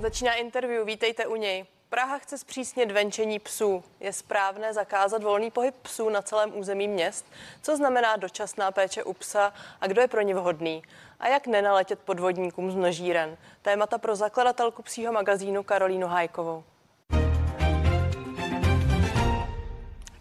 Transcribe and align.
Začíná 0.00 0.34
interview, 0.34 0.86
vítejte 0.86 1.26
u 1.26 1.36
něj. 1.36 1.66
Praha 1.88 2.18
chce 2.18 2.38
zpřísnit 2.38 2.90
venčení 2.90 3.38
psů. 3.38 3.84
Je 4.00 4.12
správné 4.12 4.74
zakázat 4.74 5.22
volný 5.22 5.50
pohyb 5.50 5.74
psů 5.82 6.08
na 6.08 6.22
celém 6.22 6.58
území 6.58 6.88
měst? 6.88 7.26
Co 7.62 7.76
znamená 7.76 8.16
dočasná 8.16 8.70
péče 8.70 9.04
u 9.04 9.12
psa 9.12 9.52
a 9.80 9.86
kdo 9.86 10.00
je 10.00 10.08
pro 10.08 10.20
ně 10.20 10.34
vhodný? 10.34 10.82
A 11.20 11.28
jak 11.28 11.46
nenaletět 11.46 11.98
podvodníkům 11.98 12.70
z 12.70 12.74
množíren? 12.74 13.36
Témata 13.62 13.98
pro 13.98 14.16
zakladatelku 14.16 14.82
psího 14.82 15.12
magazínu 15.12 15.62
Karolínu 15.62 16.06
Hajkovou. 16.06 16.64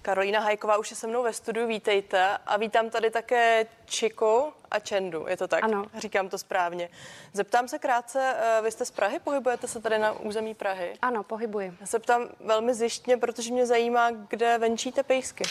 Karolína 0.01 0.39
Hajková 0.39 0.77
už 0.77 0.91
je 0.91 0.97
se 0.97 1.07
mnou 1.07 1.23
ve 1.23 1.33
studiu, 1.33 1.67
vítejte. 1.67 2.37
A 2.45 2.57
vítám 2.57 2.89
tady 2.89 3.11
také 3.11 3.65
Čiku 3.85 4.53
a 4.71 4.79
Čendu, 4.79 5.25
je 5.27 5.37
to 5.37 5.47
tak? 5.47 5.63
Ano. 5.63 5.85
Říkám 5.97 6.29
to 6.29 6.37
správně. 6.37 6.89
Zeptám 7.33 7.67
se 7.67 7.79
krátce, 7.79 8.35
eh, 8.37 8.61
vy 8.61 8.71
jste 8.71 8.85
z 8.85 8.91
Prahy, 8.91 9.19
pohybujete 9.19 9.67
se 9.67 9.81
tady 9.81 9.99
na 9.99 10.11
území 10.11 10.55
Prahy? 10.55 10.93
Ano, 11.01 11.23
pohybuji. 11.23 11.73
Já 11.81 11.85
se 11.85 11.99
ptám 11.99 12.29
velmi 12.39 12.73
zjištně, 12.73 13.17
protože 13.17 13.53
mě 13.53 13.65
zajímá, 13.65 14.11
kde 14.11 14.57
venčíte 14.57 15.03
pejsky. 15.03 15.43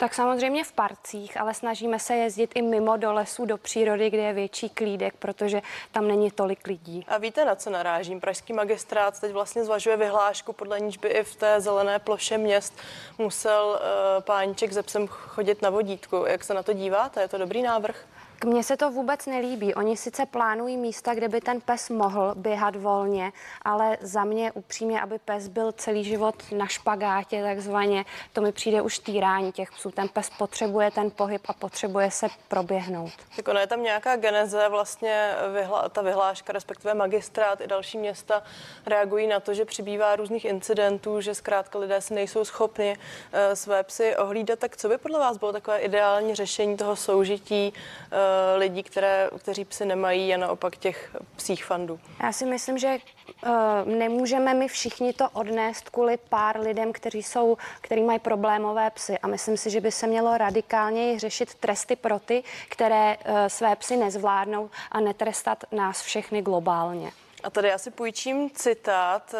Tak 0.00 0.14
samozřejmě 0.14 0.64
v 0.64 0.72
parcích, 0.72 1.40
ale 1.40 1.54
snažíme 1.54 1.98
se 1.98 2.16
jezdit 2.16 2.50
i 2.54 2.62
mimo 2.62 2.96
do 2.96 3.12
lesů, 3.12 3.44
do 3.44 3.56
přírody, 3.56 4.10
kde 4.10 4.22
je 4.22 4.32
větší 4.32 4.68
klídek, 4.68 5.14
protože 5.18 5.62
tam 5.92 6.08
není 6.08 6.30
tolik 6.30 6.66
lidí. 6.66 7.04
A 7.08 7.18
víte, 7.18 7.44
na 7.44 7.54
co 7.54 7.70
narážím? 7.70 8.20
Pražský 8.20 8.52
magistrát 8.52 9.20
teď 9.20 9.32
vlastně 9.32 9.64
zvažuje 9.64 9.96
vyhlášku, 9.96 10.52
podle 10.52 10.80
níž 10.80 10.96
by 10.96 11.08
i 11.08 11.24
v 11.24 11.36
té 11.36 11.60
zelené 11.60 11.98
ploše 11.98 12.38
měst 12.38 12.78
musel 13.18 13.66
uh, 13.68 14.22
páníček 14.22 14.72
ze 14.72 14.82
psem 14.82 15.06
chodit 15.06 15.62
na 15.62 15.70
vodítku. 15.70 16.24
Jak 16.26 16.44
se 16.44 16.54
na 16.54 16.62
to 16.62 16.72
díváte? 16.72 17.20
Je 17.20 17.28
to 17.28 17.38
dobrý 17.38 17.62
návrh? 17.62 18.06
K 18.40 18.44
mně 18.44 18.64
se 18.64 18.76
to 18.76 18.90
vůbec 18.90 19.26
nelíbí. 19.26 19.74
Oni 19.74 19.96
sice 19.96 20.26
plánují 20.26 20.76
místa, 20.76 21.14
kde 21.14 21.28
by 21.28 21.40
ten 21.40 21.60
pes 21.60 21.90
mohl 21.90 22.34
běhat 22.34 22.76
volně, 22.76 23.32
ale 23.62 23.98
za 24.00 24.24
mě 24.24 24.52
upřímně, 24.52 25.00
aby 25.00 25.18
pes 25.18 25.48
byl 25.48 25.72
celý 25.72 26.04
život 26.04 26.34
na 26.52 26.66
špagátě 26.66 27.42
takzvaně, 27.42 28.04
to 28.32 28.40
mi 28.40 28.52
přijde 28.52 28.82
už 28.82 28.98
týrání 28.98 29.52
těch 29.52 29.72
psů. 29.72 29.90
Ten 29.90 30.08
pes 30.08 30.30
potřebuje 30.38 30.90
ten 30.90 31.10
pohyb 31.10 31.42
a 31.48 31.52
potřebuje 31.52 32.10
se 32.10 32.26
proběhnout. 32.48 33.12
Tak 33.36 33.48
ono 33.48 33.60
je 33.60 33.66
tam 33.66 33.82
nějaká 33.82 34.16
geneze, 34.16 34.68
vlastně 34.68 35.34
vyhla, 35.52 35.88
ta 35.88 36.02
vyhláška, 36.02 36.52
respektive 36.52 36.94
magistrát 36.94 37.60
i 37.60 37.66
další 37.66 37.98
města 37.98 38.42
reagují 38.86 39.26
na 39.26 39.40
to, 39.40 39.54
že 39.54 39.64
přibývá 39.64 40.16
různých 40.16 40.44
incidentů, 40.44 41.20
že 41.20 41.34
zkrátka 41.34 41.78
lidé 41.78 42.00
si 42.00 42.14
nejsou 42.14 42.44
schopni 42.44 42.96
uh, 42.96 43.54
své 43.54 43.82
psy 43.82 44.16
ohlídat. 44.16 44.58
Tak 44.58 44.76
co 44.76 44.88
by 44.88 44.98
podle 44.98 45.18
vás 45.18 45.36
bylo 45.36 45.52
takové 45.52 45.78
ideální 45.78 46.34
řešení 46.34 46.76
toho 46.76 46.96
soužití 46.96 47.72
Eh, 48.12 48.29
lidí, 48.56 48.82
které, 48.82 49.30
kteří 49.38 49.64
psy 49.64 49.84
nemají 49.84 50.34
a 50.34 50.36
naopak 50.36 50.76
těch 50.76 51.16
psích 51.36 51.64
fandů? 51.64 52.00
Já 52.22 52.32
si 52.32 52.46
myslím, 52.46 52.78
že 52.78 52.98
uh, 53.46 53.50
nemůžeme 53.84 54.54
my 54.54 54.68
všichni 54.68 55.12
to 55.12 55.28
odnést 55.30 55.90
kvůli 55.90 56.16
pár 56.16 56.60
lidem, 56.60 56.92
kteří 56.92 57.22
jsou, 57.22 57.56
který 57.80 58.02
mají 58.02 58.18
problémové 58.18 58.90
psy 58.90 59.18
a 59.18 59.26
myslím 59.26 59.56
si, 59.56 59.70
že 59.70 59.80
by 59.80 59.92
se 59.92 60.06
mělo 60.06 60.38
radikálně 60.38 61.18
řešit 61.18 61.54
tresty 61.54 61.96
pro 61.96 62.18
ty, 62.18 62.42
které 62.68 63.16
uh, 63.16 63.34
své 63.48 63.76
psy 63.76 63.96
nezvládnou 63.96 64.70
a 64.92 65.00
netrestat 65.00 65.64
nás 65.72 66.02
všechny 66.02 66.42
globálně. 66.42 67.12
A 67.42 67.50
tady 67.50 67.68
já 67.68 67.78
si 67.78 67.90
půjčím 67.90 68.50
citát 68.50 69.34
eh, 69.34 69.38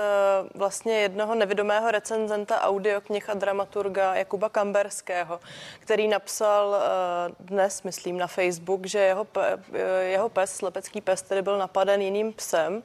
vlastně 0.55 1.01
jednoho 1.01 1.34
nevidomého 1.34 1.91
recenzenta 1.91 2.61
audioknih 2.61 3.31
a 3.31 3.34
dramaturga 3.34 4.15
Jakuba 4.15 4.48
Kamberského, 4.48 5.41
který 5.81 6.09
napsal 6.09 6.77
eh, 6.77 7.34
dnes, 7.41 7.83
myslím, 7.83 8.19
na 8.19 8.27
Facebook, 8.27 8.87
že 8.87 8.98
jeho, 8.98 9.27
eh, 9.41 10.03
jeho 10.03 10.29
pes, 10.29 10.57
slepecký 10.57 11.01
pes, 11.01 11.23
tedy 11.23 11.42
byl 11.42 11.59
napaden 11.59 12.03
jiným 12.03 12.33
psem. 12.33 12.83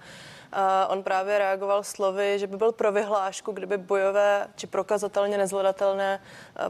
A 0.52 0.88
on 0.88 1.04
právě 1.04 1.38
reagoval 1.38 1.84
slovy, 1.84 2.40
že 2.40 2.48
by 2.48 2.58
byl 2.58 2.72
pro 2.72 2.92
vyhlášku, 2.92 3.52
kdyby 3.52 3.78
bojové 3.78 4.48
či 4.56 4.68
prokazatelně 4.68 5.38
nezvladatelné 5.38 6.22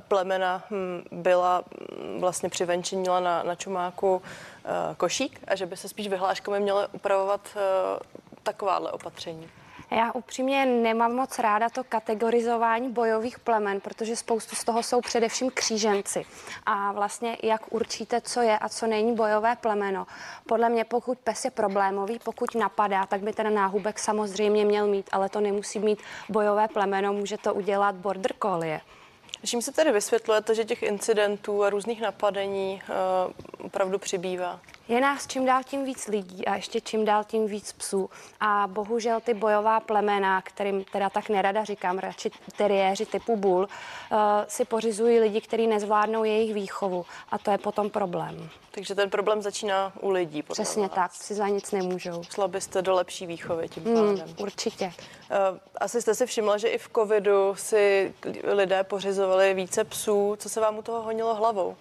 plemena 0.07 0.63
hm, 0.69 1.03
byla 1.11 1.61
hm, 1.61 2.19
vlastně 2.19 2.49
přivenčenila 2.49 3.19
na, 3.19 3.43
na 3.43 3.55
čumáku 3.55 4.21
košík 4.97 5.39
a 5.47 5.55
že 5.55 5.65
by 5.65 5.77
se 5.77 5.89
spíš 5.89 6.07
vyhláškami 6.07 6.59
měly 6.59 6.87
upravovat 6.91 7.41
takováhle 8.45 8.91
opatření? 8.91 9.49
Já 9.91 10.11
upřímně 10.11 10.65
nemám 10.65 11.13
moc 11.13 11.39
ráda 11.39 11.69
to 11.69 11.83
kategorizování 11.83 12.89
bojových 12.89 13.39
plemen, 13.39 13.81
protože 13.81 14.15
spoustu 14.15 14.55
z 14.55 14.63
toho 14.63 14.83
jsou 14.83 15.01
především 15.01 15.51
kříženci. 15.51 16.25
A 16.65 16.91
vlastně 16.91 17.37
jak 17.43 17.73
určíte, 17.73 18.21
co 18.21 18.41
je 18.41 18.57
a 18.57 18.69
co 18.69 18.87
není 18.87 19.15
bojové 19.15 19.55
plemeno. 19.55 20.07
Podle 20.47 20.69
mě, 20.69 20.83
pokud 20.83 21.17
pes 21.17 21.45
je 21.45 21.51
problémový, 21.51 22.19
pokud 22.23 22.55
napadá, 22.55 23.05
tak 23.05 23.21
by 23.21 23.33
ten 23.33 23.53
náhubek 23.53 23.99
samozřejmě 23.99 24.65
měl 24.65 24.87
mít, 24.87 25.09
ale 25.11 25.29
to 25.29 25.41
nemusí 25.41 25.79
mít 25.79 25.99
bojové 26.29 26.67
plemeno, 26.67 27.13
může 27.13 27.37
to 27.37 27.53
udělat 27.53 27.95
border 27.95 28.33
collie. 28.41 28.81
Čím 29.45 29.61
se 29.61 29.71
tedy 29.71 29.91
vysvětlujete, 29.91 30.55
že 30.55 30.65
těch 30.65 30.83
incidentů 30.83 31.63
a 31.63 31.69
různých 31.69 32.01
napadení 32.01 32.81
uh, 32.89 33.65
opravdu 33.65 33.99
přibývá? 33.99 34.59
Je 34.87 35.01
nás 35.01 35.27
čím 35.27 35.45
dál 35.45 35.63
tím 35.63 35.85
víc 35.85 36.07
lidí 36.07 36.45
a 36.45 36.55
ještě 36.55 36.81
čím 36.81 37.05
dál 37.05 37.23
tím 37.23 37.47
víc 37.47 37.73
psů. 37.73 38.09
A 38.39 38.67
bohužel 38.67 39.21
ty 39.21 39.33
bojová 39.33 39.79
plemena, 39.79 40.41
kterým 40.41 40.83
teda 40.83 41.09
tak 41.09 41.29
nerada 41.29 41.63
říkám, 41.63 41.99
radši 41.99 42.31
teriéři 42.57 43.05
typu 43.05 43.35
bul, 43.35 43.59
uh, 43.59 44.17
si 44.47 44.65
pořizují 44.65 45.19
lidi, 45.19 45.41
kteří 45.41 45.67
nezvládnou 45.67 46.23
jejich 46.23 46.53
výchovu. 46.53 47.05
A 47.29 47.37
to 47.37 47.51
je 47.51 47.57
potom 47.57 47.89
problém. 47.89 48.49
Takže 48.71 48.95
ten 48.95 49.09
problém 49.09 49.41
začíná 49.41 49.93
u 50.01 50.09
lidí. 50.09 50.43
Přesně 50.43 50.81
vás. 50.81 50.95
tak, 50.95 51.13
si 51.13 51.33
za 51.33 51.47
nic 51.47 51.71
nemůžou. 51.71 52.23
Šla 52.23 52.47
byste 52.47 52.81
do 52.81 52.93
lepší 52.93 53.27
výchovy 53.27 53.69
tím 53.69 53.83
hmm, 53.83 53.95
pádem. 53.95 54.27
Mm, 54.27 54.35
určitě. 54.37 54.85
Uh, 54.85 55.57
asi 55.77 56.01
jste 56.01 56.15
si 56.15 56.25
všimla, 56.25 56.57
že 56.57 56.67
i 56.67 56.77
v 56.77 56.89
covidu 56.95 57.55
si 57.55 58.13
lidé 58.43 58.83
pořizovali 58.83 59.53
více 59.53 59.83
psů. 59.83 60.35
Co 60.39 60.49
se 60.49 60.59
vám 60.59 60.77
u 60.77 60.81
toho 60.81 61.01
honilo 61.01 61.35
hlavou? 61.35 61.75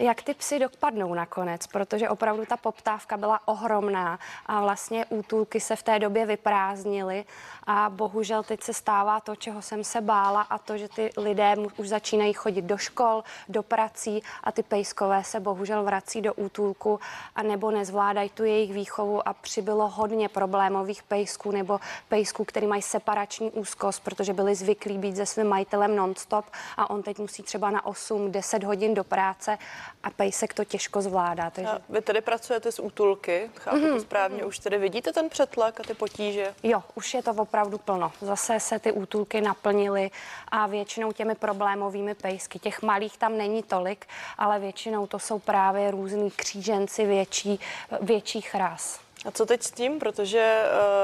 Jak 0.00 0.22
ty 0.22 0.34
psy 0.34 0.58
dopadnou 0.58 1.14
nakonec, 1.14 1.66
protože 1.66 2.08
opravdu 2.08 2.46
ta 2.46 2.56
poptávka 2.56 3.16
byla 3.16 3.40
ohromná 3.44 4.18
a 4.46 4.60
vlastně 4.60 5.06
útulky 5.06 5.60
se 5.60 5.76
v 5.76 5.82
té 5.82 5.98
době 5.98 6.26
vyprázdnily 6.26 7.24
a 7.66 7.90
bohužel 7.90 8.42
teď 8.42 8.62
se 8.62 8.74
stává 8.74 9.20
to, 9.20 9.36
čeho 9.36 9.62
jsem 9.62 9.84
se 9.84 10.00
bála 10.00 10.42
a 10.42 10.58
to, 10.58 10.78
že 10.78 10.88
ty 10.88 11.10
lidé 11.16 11.56
už 11.76 11.88
začínají 11.88 12.32
chodit 12.32 12.62
do 12.62 12.78
škol, 12.78 13.24
do 13.48 13.62
prací 13.62 14.22
a 14.44 14.52
ty 14.52 14.62
pejskové 14.62 15.24
se 15.24 15.40
bohužel 15.40 15.82
vrací 15.84 16.20
do 16.22 16.34
útulku 16.34 17.00
a 17.36 17.42
nebo 17.42 17.70
nezvládají 17.70 18.30
tu 18.30 18.44
jejich 18.44 18.72
výchovu 18.72 19.28
a 19.28 19.32
přibylo 19.32 19.88
hodně 19.88 20.28
problémových 20.28 21.02
pejsků 21.02 21.50
nebo 21.50 21.80
pejsků, 22.08 22.44
který 22.44 22.66
mají 22.66 22.82
separační 22.82 23.50
úzkost, 23.50 24.04
protože 24.04 24.32
byli 24.32 24.54
zvyklí 24.54 24.98
být 24.98 25.16
se 25.16 25.26
svým 25.26 25.48
majitelem 25.48 25.96
nonstop 25.96 26.44
a 26.76 26.90
on 26.90 27.02
teď 27.02 27.18
musí 27.18 27.42
třeba 27.42 27.70
na 27.70 27.82
8-10 27.82 28.64
hodin 28.64 28.94
do 28.94 29.04
práce 29.04 29.58
a 30.02 30.10
pejsek 30.10 30.54
to 30.54 30.64
těžko 30.64 31.02
zvládá. 31.02 31.50
Takže... 31.50 31.70
A 31.70 31.80
vy 31.88 32.00
tedy 32.00 32.20
pracujete 32.20 32.72
s 32.72 32.82
útulky, 32.82 33.50
chápu 33.56 33.76
mm-hmm. 33.76 33.86
to 33.86 33.94
mhm. 33.94 34.00
správně, 34.00 34.44
už 34.44 34.58
tedy 34.58 34.78
vidíte 34.78 35.12
ten 35.12 35.28
přetlak 35.28 35.80
a 35.80 35.82
ty 35.82 35.94
potíže? 35.94 36.54
Jo, 36.62 36.82
už 36.94 37.14
je 37.14 37.22
to 37.22 37.30
opravdu 37.30 37.78
plno. 37.78 38.12
Zase 38.20 38.60
se 38.60 38.78
ty 38.78 38.92
útulky 38.92 39.40
naplnily 39.40 40.10
a 40.48 40.66
většinou 40.66 41.12
těmi 41.12 41.34
problémovými 41.34 42.14
pejsky. 42.14 42.58
Těch 42.58 42.82
malých 42.82 43.18
tam 43.18 43.38
není 43.38 43.62
tolik, 43.62 44.06
ale 44.38 44.58
většinou 44.58 45.06
to 45.06 45.18
jsou 45.18 45.38
právě 45.38 45.90
různý 45.90 46.30
kříženci 46.30 47.06
větší, 47.06 47.60
větších 48.00 48.54
ras. 48.54 49.00
A 49.24 49.30
co 49.30 49.46
teď 49.46 49.62
s 49.62 49.70
tím? 49.70 49.98
Protože 49.98 50.62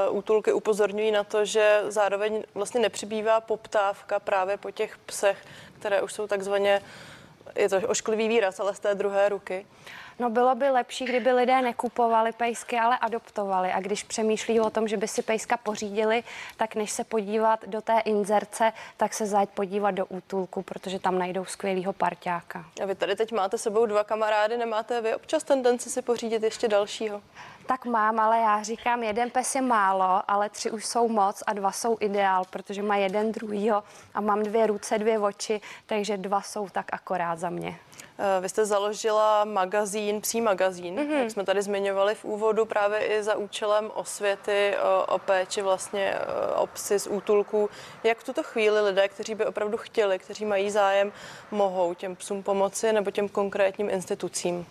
uh, 0.09 0.17
útulky 0.17 0.53
upozorňují 0.53 1.11
na 1.11 1.23
to, 1.23 1.45
že 1.45 1.81
zároveň 1.87 2.43
vlastně 2.53 2.79
nepřibývá 2.79 3.41
poptávka 3.41 4.19
právě 4.19 4.57
po 4.57 4.71
těch 4.71 4.97
psech, 4.97 5.37
které 5.79 6.01
už 6.01 6.13
jsou 6.13 6.27
takzvaně 6.27 6.81
je 7.55 7.69
to 7.69 7.77
ošklivý 7.87 8.27
výraz, 8.27 8.59
ale 8.59 8.75
z 8.75 8.79
té 8.79 8.95
druhé 8.95 9.29
ruky. 9.29 9.65
No 10.19 10.29
bylo 10.29 10.55
by 10.55 10.69
lepší, 10.69 11.05
kdyby 11.05 11.31
lidé 11.31 11.61
nekupovali 11.61 12.31
pejsky, 12.31 12.77
ale 12.77 12.97
adoptovali. 12.97 13.71
A 13.71 13.79
když 13.79 14.03
přemýšlí 14.03 14.59
o 14.59 14.69
tom, 14.69 14.87
že 14.87 14.97
by 14.97 15.07
si 15.07 15.21
pejska 15.21 15.57
pořídili, 15.57 16.23
tak 16.57 16.75
než 16.75 16.91
se 16.91 17.03
podívat 17.03 17.67
do 17.67 17.81
té 17.81 17.99
inzerce, 17.99 18.73
tak 18.97 19.13
se 19.13 19.25
zajít 19.25 19.49
podívat 19.49 19.91
do 19.91 20.05
útulku, 20.05 20.61
protože 20.61 20.99
tam 20.99 21.19
najdou 21.19 21.45
skvělého 21.45 21.93
parťáka. 21.93 22.65
A 22.83 22.85
vy 22.85 22.95
tady 22.95 23.15
teď 23.15 23.31
máte 23.31 23.57
sebou 23.57 23.85
dva 23.85 24.03
kamarády, 24.03 24.57
nemáte 24.57 25.01
vy 25.01 25.15
občas 25.15 25.43
tendenci 25.43 25.89
si 25.89 26.01
pořídit 26.01 26.43
ještě 26.43 26.67
dalšího? 26.67 27.21
Tak 27.65 27.85
mám, 27.85 28.19
ale 28.19 28.37
já 28.37 28.63
říkám, 28.63 29.03
jeden 29.03 29.29
pes 29.29 29.55
je 29.55 29.61
málo, 29.61 30.21
ale 30.27 30.49
tři 30.49 30.71
už 30.71 30.85
jsou 30.85 31.07
moc 31.07 31.43
a 31.47 31.53
dva 31.53 31.71
jsou 31.71 31.97
ideál, 31.99 32.43
protože 32.49 32.83
má 32.83 32.95
jeden 32.95 33.31
druhýho 33.31 33.83
a 34.13 34.21
mám 34.21 34.43
dvě 34.43 34.67
ruce, 34.67 34.97
dvě 34.97 35.19
oči, 35.19 35.61
takže 35.85 36.17
dva 36.17 36.41
jsou 36.41 36.69
tak 36.69 36.85
akorát 36.91 37.39
za 37.39 37.49
mě. 37.49 37.75
Eh, 38.19 38.41
vy 38.41 38.49
jste 38.49 38.65
založila 38.65 39.45
magazín, 39.45 40.21
psí 40.21 40.41
magazín, 40.41 40.95
mm-hmm. 40.95 41.19
jak 41.19 41.31
jsme 41.31 41.43
tady 41.43 41.61
zmiňovali 41.61 42.15
v 42.15 42.25
úvodu, 42.25 42.65
právě 42.65 42.99
i 42.99 43.23
za 43.23 43.35
účelem 43.35 43.91
osvěty 43.93 44.73
o, 44.77 45.05
o 45.15 45.19
péči 45.19 45.61
vlastně 45.61 46.13
eh, 46.13 46.53
o 46.55 46.67
psy 46.67 46.99
z 46.99 47.07
útulků. 47.07 47.69
Jak 48.03 48.17
v 48.17 48.23
tuto 48.23 48.43
chvíli 48.43 48.81
lidé, 48.81 49.07
kteří 49.07 49.35
by 49.35 49.45
opravdu 49.45 49.77
chtěli, 49.77 50.19
kteří 50.19 50.45
mají 50.45 50.71
zájem, 50.71 51.11
mohou 51.51 51.93
těm 51.93 52.15
psům 52.15 52.43
pomoci 52.43 52.93
nebo 52.93 53.11
těm 53.11 53.29
konkrétním 53.29 53.89
institucím? 53.89 54.65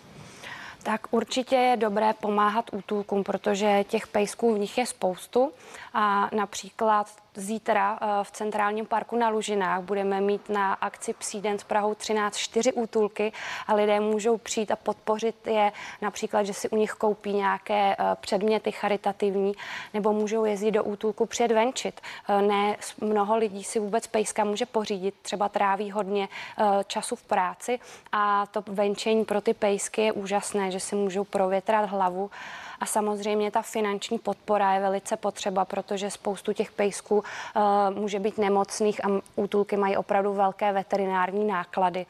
Tak 0.83 1.01
určitě 1.11 1.55
je 1.55 1.77
dobré 1.77 2.13
pomáhat 2.13 2.65
útulkům, 2.71 3.23
protože 3.23 3.83
těch 3.87 4.07
pejsků 4.07 4.53
v 4.53 4.59
nich 4.59 4.77
je 4.77 4.85
spoustu 4.85 5.51
a 5.99 6.29
například 6.35 7.07
Zítra 7.35 7.99
eh, 8.01 8.23
v 8.23 8.31
Centrálním 8.31 8.85
parku 8.85 9.17
na 9.17 9.29
Lužinách 9.29 9.81
budeme 9.81 10.21
mít 10.21 10.49
na 10.49 10.73
akci 10.73 11.13
Psí 11.13 11.41
den 11.41 11.59
s 11.59 11.63
Prahou 11.63 11.95
13 11.95 12.37
čtyři 12.37 12.73
útulky 12.73 13.31
a 13.67 13.73
lidé 13.73 13.99
můžou 13.99 14.37
přijít 14.37 14.71
a 14.71 14.75
podpořit 14.75 15.47
je 15.47 15.71
například, 16.01 16.43
že 16.43 16.53
si 16.53 16.69
u 16.69 16.75
nich 16.75 16.91
koupí 16.91 17.33
nějaké 17.33 17.95
eh, 17.99 18.15
předměty 18.19 18.71
charitativní 18.71 19.53
nebo 19.93 20.13
můžou 20.13 20.45
jezdit 20.45 20.71
do 20.71 20.83
útulku 20.83 21.25
přijet 21.25 21.51
venčit. 21.51 22.01
Eh, 22.29 22.41
ne 22.41 22.77
mnoho 23.01 23.37
lidí 23.37 23.63
si 23.63 23.79
vůbec 23.79 24.07
pejska 24.07 24.43
může 24.43 24.65
pořídit, 24.65 25.15
třeba 25.21 25.49
tráví 25.49 25.91
hodně 25.91 26.29
času 26.87 27.15
v 27.15 27.23
práci 27.23 27.79
a 28.11 28.45
to 28.45 28.63
venčení 28.67 29.25
pro 29.25 29.41
ty 29.41 29.53
pejsky 29.53 30.01
je 30.01 30.11
úžasné, 30.11 30.71
že 30.71 30.79
si 30.79 30.95
můžou 30.95 31.23
provětrat 31.23 31.89
hlavu. 31.89 32.29
A 32.79 32.85
samozřejmě 32.85 33.51
ta 33.51 33.61
finanční 33.61 34.19
podpora 34.19 34.73
je 34.73 34.81
velice 34.81 35.17
potřeba, 35.17 35.65
protože 35.65 36.11
spoustu 36.11 36.53
těch 36.53 36.71
pejsků 36.71 37.17
uh, 37.17 37.63
může 37.95 38.19
být 38.19 38.37
nemocných 38.37 39.05
a 39.05 39.09
útulky 39.35 39.77
mají 39.77 39.97
opravdu 39.97 40.33
velké 40.33 40.73
veterinární 40.73 41.47
náklady 41.47 42.05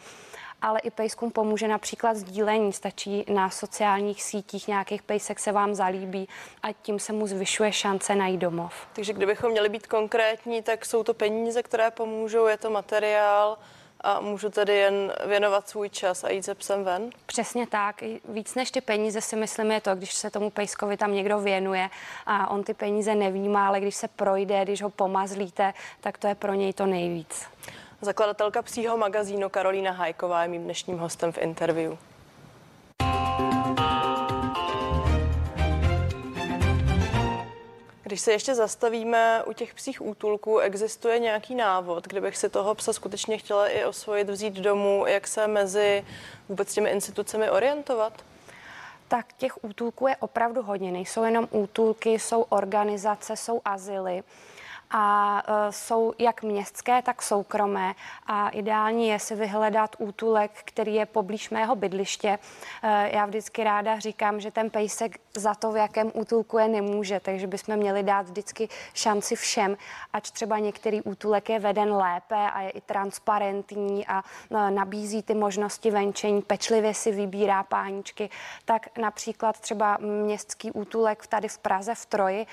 ale 0.62 0.80
i 0.80 0.92
pejskům 0.92 1.32
pomůže 1.32 1.68
například 1.68 2.18
sdílení. 2.18 2.74
Stačí 2.74 3.26
na 3.34 3.50
sociálních 3.50 4.24
sítích 4.24 4.68
nějakých 4.68 5.02
pejsek 5.02 5.40
se 5.40 5.52
vám 5.52 5.76
zalíbí 5.76 6.28
a 6.64 6.74
tím 6.74 7.00
se 7.00 7.14
mu 7.14 7.28
zvyšuje 7.28 7.72
šance 7.72 8.16
najít 8.16 8.38
domov. 8.38 8.74
Takže 8.94 9.14
kdybychom 9.14 9.52
měli 9.52 9.70
být 9.70 9.88
konkrétní, 9.88 10.62
tak 10.62 10.86
jsou 10.86 11.04
to 11.04 11.14
peníze, 11.14 11.64
které 11.64 11.92
pomůžou, 11.92 12.46
je 12.48 12.58
to 12.58 12.70
materiál, 12.70 13.58
a 14.02 14.20
můžu 14.20 14.50
tedy 14.50 14.76
jen 14.76 15.14
věnovat 15.26 15.70
svůj 15.70 15.90
čas 15.90 16.24
a 16.24 16.30
jít 16.30 16.44
se 16.44 16.56
psem 16.56 16.84
ven? 16.84 17.10
Přesně 17.26 17.68
tak. 17.68 18.04
Víc 18.30 18.56
než 18.56 18.72
ty 18.72 18.82
peníze 18.82 19.22
si 19.22 19.36
myslím 19.36 19.72
je 19.72 19.82
to, 19.82 19.96
když 19.96 20.14
se 20.14 20.30
tomu 20.30 20.50
pejskovi 20.50 20.98
tam 20.98 21.14
někdo 21.14 21.40
věnuje 21.40 21.90
a 22.26 22.50
on 22.50 22.64
ty 22.64 22.74
peníze 22.74 23.16
nevnímá, 23.16 23.68
ale 23.68 23.80
když 23.80 23.96
se 23.96 24.08
projde, 24.08 24.64
když 24.64 24.82
ho 24.82 24.90
pomazlíte, 24.90 25.74
tak 26.02 26.18
to 26.18 26.28
je 26.28 26.36
pro 26.36 26.54
něj 26.54 26.74
to 26.74 26.86
nejvíc. 26.86 27.46
Zakladatelka 28.02 28.62
psího 28.62 28.98
magazínu 28.98 29.50
Karolína 29.50 29.92
Hajková 29.92 30.44
je 30.44 30.50
mým 30.50 30.64
dnešním 30.64 30.98
hostem 30.98 31.32
v 31.32 31.38
interview. 31.38 31.94
Když 38.08 38.22
se 38.22 38.32
ještě 38.32 38.56
zastavíme 38.56 39.44
u 39.44 39.54
těch 39.54 39.74
psích 39.74 40.02
útulků, 40.02 40.60
existuje 40.60 41.20
nějaký 41.20 41.56
návod, 41.56 42.08
kde 42.08 42.22
bych 42.22 42.38
si 42.38 42.50
toho 42.50 42.76
psa 42.76 42.94
skutečně 42.94 43.38
chtěla 43.38 43.68
i 43.68 43.86
osvojit, 43.86 44.30
vzít 44.30 44.54
domů, 44.54 45.06
jak 45.08 45.28
se 45.28 45.48
mezi 45.48 46.06
vůbec 46.50 46.74
těmi 46.74 46.90
institucemi 46.90 47.50
orientovat? 47.50 48.14
Tak 49.08 49.34
těch 49.34 49.64
útulků 49.64 50.08
je 50.08 50.16
opravdu 50.16 50.62
hodně. 50.62 50.92
Nejsou 50.92 51.24
jenom 51.24 51.48
útulky, 51.52 52.10
jsou 52.10 52.42
organizace, 52.42 53.36
jsou 53.36 53.62
azyly 53.66 54.24
a 54.92 55.44
e, 55.48 55.72
jsou 55.72 56.14
jak 56.20 56.44
městské, 56.44 57.02
tak 57.02 57.22
soukromé 57.22 57.94
a 58.28 58.50
ideální 58.50 59.08
je 59.08 59.20
si 59.20 59.36
vyhledat 59.36 59.96
útulek, 60.00 60.52
který 60.66 60.96
je 60.96 61.06
poblíž 61.06 61.50
mého 61.50 61.76
bydliště. 61.76 62.40
E, 62.84 63.16
já 63.16 63.26
vždycky 63.26 63.64
ráda 63.64 64.00
říkám, 64.00 64.40
že 64.40 64.52
ten 64.52 64.70
pejsek 64.70 65.20
za 65.38 65.56
to, 65.56 65.72
v 65.72 65.78
jakém 65.78 66.12
útulku 66.14 66.58
je, 66.58 66.68
nemůže, 66.68 67.20
takže 67.20 67.48
bychom 67.48 67.76
měli 67.76 68.04
dát 68.04 68.26
vždycky 68.26 68.70
šanci 68.94 69.36
všem, 69.36 69.78
ať 70.14 70.32
třeba 70.32 70.60
některý 70.60 71.02
útulek 71.02 71.50
je 71.50 71.60
veden 71.60 71.94
lépe 71.94 72.36
a 72.36 72.62
je 72.62 72.70
i 72.70 72.82
transparentní 72.82 74.08
a 74.08 74.24
e, 74.52 74.72
nabízí 74.72 75.24
ty 75.24 75.34
možnosti 75.34 75.92
venčení, 75.92 76.42
pečlivě 76.42 76.94
si 76.94 77.12
vybírá 77.12 77.64
páničky, 77.64 78.30
tak 78.66 78.98
například 78.98 79.60
třeba 79.60 79.98
městský 80.02 80.72
útulek 80.72 81.28
tady 81.28 81.48
v 81.48 81.58
Praze 81.58 81.96
v 81.96 82.06
Troji, 82.06 82.46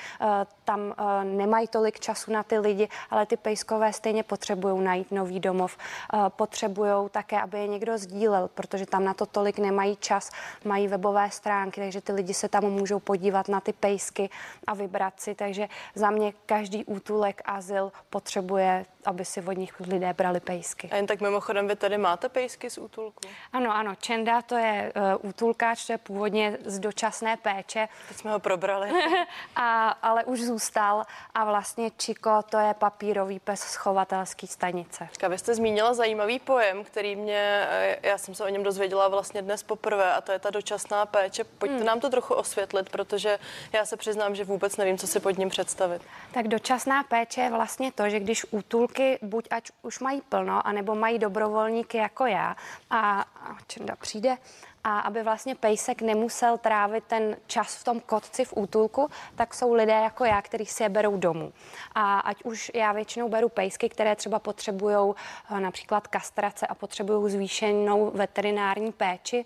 tam 0.65 0.95
nemají 1.25 1.69
tolik 1.69 2.01
času 2.01 2.15
času 2.15 2.33
na 2.33 2.43
ty 2.43 2.59
lidi, 2.59 2.89
ale 3.11 3.27
ty 3.27 3.37
pejskové 3.37 3.93
stejně 3.93 4.23
potřebují 4.23 4.85
najít 4.85 5.11
nový 5.11 5.41
domov. 5.41 5.77
Eh, 5.77 6.19
potřebují 6.29 7.11
také, 7.11 7.41
aby 7.41 7.59
je 7.59 7.67
někdo 7.67 7.99
sdílel, 7.99 8.49
protože 8.55 8.87
tam 8.87 9.05
na 9.05 9.15
to 9.15 9.27
tolik 9.27 9.59
nemají 9.59 9.97
čas, 9.97 10.31
mají 10.65 10.89
webové 10.89 11.31
stránky, 11.31 11.81
takže 11.81 12.01
ty 12.01 12.13
lidi 12.13 12.35
se 12.35 12.49
tam 12.49 12.65
můžou 12.75 13.00
podívat 13.00 13.49
na 13.49 13.61
ty 13.61 13.73
pejsky 13.73 14.31
a 14.67 14.75
vybrat 14.75 15.21
si. 15.21 15.35
Takže 15.35 15.69
za 15.94 16.11
mě 16.11 16.32
každý 16.47 16.85
útulek, 16.85 17.43
azyl 17.44 17.93
potřebuje 18.11 18.87
aby 19.05 19.25
si 19.25 19.41
od 19.41 19.53
nich 19.53 19.81
lidé 19.81 20.12
brali 20.12 20.41
pejsky. 20.41 20.89
A 20.93 20.97
jen 20.97 21.06
tak 21.06 21.21
mimochodem, 21.21 21.69
vy 21.69 21.77
tady 21.77 21.99
máte 21.99 22.29
pejsky 22.29 22.71
z 22.71 22.79
útulku? 22.79 23.21
Ano, 23.53 23.75
ano. 23.75 23.95
Čenda 23.95 24.43
to 24.43 24.56
je 24.56 24.93
uh, 25.23 25.29
útulkáč, 25.31 25.87
to 25.87 25.93
je 25.93 25.99
původně 25.99 26.59
z 26.65 26.79
dočasné 26.79 27.37
péče. 27.37 27.89
Teď 28.09 28.17
jsme 28.17 28.31
ho 28.31 28.39
probrali. 28.39 28.91
a, 29.56 29.89
ale 29.89 30.25
už 30.25 30.41
zůstal 30.41 31.05
a 31.35 31.45
vlastně 31.45 31.91
Čiko 31.97 32.43
to 32.43 32.59
je 32.59 32.75
papírový 32.75 33.41
pes 33.41 33.61
schovatelský 33.61 34.47
stanice. 34.47 35.09
A 35.25 35.29
vy 35.29 35.39
jste 35.39 35.55
zmínila 35.55 35.95
zajímavý 35.95 36.39
pojem, 36.39 36.85
který 36.85 37.17
mě, 37.17 37.67
eh, 37.71 37.99
já 38.03 38.19
jsem 38.19 38.35
se 38.35 38.45
o 38.45 38.49
něm 38.49 38.62
dozvěděla 38.62 39.09
vlastně 39.09 39.43
dnes 39.43 39.62
poprvé 39.62 40.12
a 40.12 40.21
to 40.21 40.33
je 40.33 40.39
ta 40.39 40.50
dočasná 40.50 41.07
péče. 41.07 41.45
Pojďte 41.45 41.77
hmm. 41.77 41.87
nám 41.87 42.00
to 42.00 42.11
trochu 42.11 42.35
osvětlit, 42.35 42.91
protože 42.91 43.39
já 43.73 43.87
se 43.87 43.97
přiznám, 43.97 44.35
že 44.35 44.45
vůbec 44.45 44.77
nevím, 44.77 44.99
co 44.99 45.07
si 45.07 45.21
pod 45.21 45.39
ním 45.39 45.49
představit. 45.49 46.03
Tak 46.33 46.49
dočasná 46.49 47.03
péče 47.03 47.41
je 47.41 47.50
vlastně 47.50 47.93
to, 47.93 48.09
že 48.09 48.21
když 48.21 48.47
útulk 48.50 48.94
holky 48.94 49.19
buď 49.23 49.49
ať 49.50 49.70
už 49.82 50.00
mají 50.00 50.20
plno, 50.29 50.67
anebo 50.67 50.94
mají 50.94 51.19
dobrovolníky 51.19 51.99
jako 51.99 52.26
já. 52.26 52.56
A, 52.91 53.25
Čenda 53.67 53.97
přijde 53.97 54.37
a 54.85 55.01
aby 55.01 55.23
vlastně 55.23 55.55
pejsek 55.55 56.03
nemusel 56.03 56.59
trávit 56.59 57.05
ten 57.05 57.37
čas 57.47 57.75
v 57.75 57.85
tom 57.85 58.01
kotci 58.01 58.45
v 58.45 58.53
útulku, 58.56 59.09
tak 59.35 59.55
jsou 59.55 59.75
lidé 59.75 59.93
jako 59.93 60.25
já, 60.25 60.43
kteří 60.43 60.67
si 60.67 60.83
je 60.83 60.89
berou 60.89 61.17
domů. 61.17 61.53
A 61.95 62.19
ať 62.19 62.43
už 62.45 62.71
já 62.75 62.93
většinou 62.93 63.29
beru 63.29 63.49
pejsky, 63.49 63.89
které 63.89 64.17
třeba 64.17 64.39
potřebují 64.39 65.15
eh, 65.51 65.61
například 65.61 66.09
kastrace 66.09 66.67
a 66.67 66.75
potřebují 66.75 67.33
zvýšenou 67.33 68.11
veterinární 68.15 68.93
péči, 68.93 69.45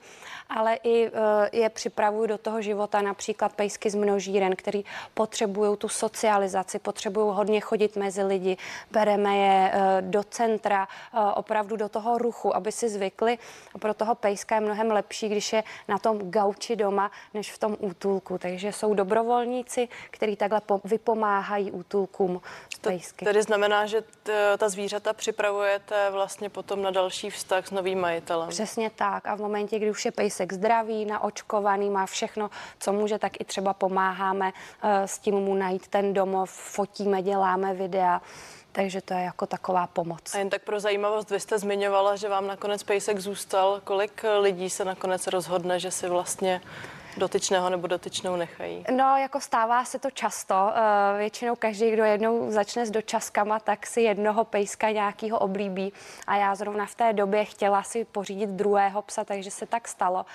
ale 0.49 0.75
i 0.75 1.07
eh, 1.07 1.11
je 1.53 1.69
připravuju 1.69 2.27
do 2.27 2.39
toho 2.39 2.63
života 2.63 3.03
například 3.03 3.53
pejsky 3.53 3.91
z 3.91 3.95
množíren, 3.95 4.57
který 4.57 4.85
potřebují 5.15 5.77
tu 5.77 5.89
socializaci, 5.89 6.79
potřebují 6.79 7.37
hodně 7.37 7.61
chodit 7.61 7.97
mezi 7.97 8.23
lidi, 8.23 8.57
bereme 8.91 9.37
je 9.37 9.71
eh, 9.73 10.03
do 10.03 10.25
centra, 10.25 10.89
opravdu 11.35 11.77
do 11.77 11.89
toho 11.89 12.19
ruchu, 12.19 12.57
aby 12.57 12.73
si 12.73 12.89
zvykli. 12.89 13.39
Pro 13.81 13.95
toho 13.99 14.15
pejska 14.15 14.55
je 14.55 14.61
mnohem 14.61 14.91
lepší, 14.91 15.29
když 15.29 15.53
je 15.53 15.65
na 15.89 15.99
tom 15.99 16.19
gauči 16.19 16.77
doma, 16.77 17.11
než 17.35 17.53
v 17.53 17.59
tom 17.59 17.77
útulku. 17.79 18.39
Takže 18.39 18.73
jsou 18.73 18.95
dobrovolníci, 18.95 19.89
kteří 20.11 20.37
takhle 20.37 20.61
vypomáhají 20.85 21.71
útulkům 21.71 22.41
pejsky. 22.81 23.25
To 23.25 23.29
tedy 23.29 23.43
znamená, 23.43 23.87
že 23.87 24.03
ta 24.59 24.69
zvířata 24.69 25.13
připravujete 25.13 26.11
vlastně 26.11 26.49
potom 26.49 26.83
na 26.83 26.91
další 26.91 27.31
vztah 27.31 27.67
s 27.67 27.71
novým 27.71 28.01
majitelem. 28.01 28.49
Přesně 28.49 28.91
tak. 28.91 29.27
A 29.27 29.35
v 29.35 29.39
momentě, 29.39 29.79
kdy 29.79 29.91
už 29.91 30.05
je 30.05 30.13
pejsek 30.13 30.53
zdravý, 30.53 31.05
naočkovaný, 31.05 31.91
má 31.91 32.07
všechno, 32.07 32.51
co 32.79 32.93
může, 32.93 33.19
tak 33.19 33.41
i 33.41 33.45
třeba 33.45 33.75
pomáháme 33.75 34.53
eh, 34.83 35.09
s 35.09 35.19
tím 35.19 35.35
mu 35.35 35.55
najít 35.55 35.89
ten 35.89 36.15
domov, 36.15 36.51
fotíme, 36.51 37.23
děláme 37.23 37.75
videa 37.75 38.23
takže 38.79 39.01
to 39.01 39.15
je 39.15 39.21
jako 39.21 39.47
taková 39.47 39.87
pomoc. 39.87 40.35
A 40.35 40.39
jen 40.39 40.51
tak 40.51 40.63
pro 40.63 40.81
zajímavost, 40.81 41.31
vy 41.31 41.41
jste 41.41 41.59
zmiňovala, 41.59 42.17
že 42.17 42.29
vám 42.29 42.47
nakonec 42.47 42.83
pejsek 42.83 43.19
zůstal. 43.19 43.81
Kolik 43.85 44.25
lidí 44.41 44.71
se 44.71 44.85
nakonec 44.85 45.27
rozhodne, 45.27 45.81
že 45.81 45.91
si 45.91 46.09
vlastně 46.09 46.61
dotyčného 47.17 47.71
nebo 47.71 47.87
dotyčnou 47.87 48.37
nechají? 48.37 48.85
No, 48.97 49.17
jako 49.17 49.41
stává 49.41 49.85
se 49.85 49.99
to 49.99 50.11
často. 50.11 50.55
Eh, 50.55 51.19
většinou 51.19 51.57
každý, 51.57 51.91
kdo 51.91 52.05
jednou 52.05 52.51
začne 52.51 52.87
s 52.87 52.91
dočaskama, 52.91 53.61
tak 53.61 53.87
si 53.87 54.01
jednoho 54.01 54.45
pejska 54.45 54.91
nějakýho 54.91 55.39
oblíbí. 55.39 55.93
A 56.27 56.37
já 56.37 56.55
zrovna 56.55 56.87
v 56.87 56.95
té 56.95 57.13
době 57.13 57.45
chtěla 57.45 57.83
si 57.83 58.05
pořídit 58.05 58.51
druhého 58.51 59.03
psa, 59.03 59.25
takže 59.25 59.51
se 59.51 59.67
tak 59.67 59.89
stalo 59.89 60.27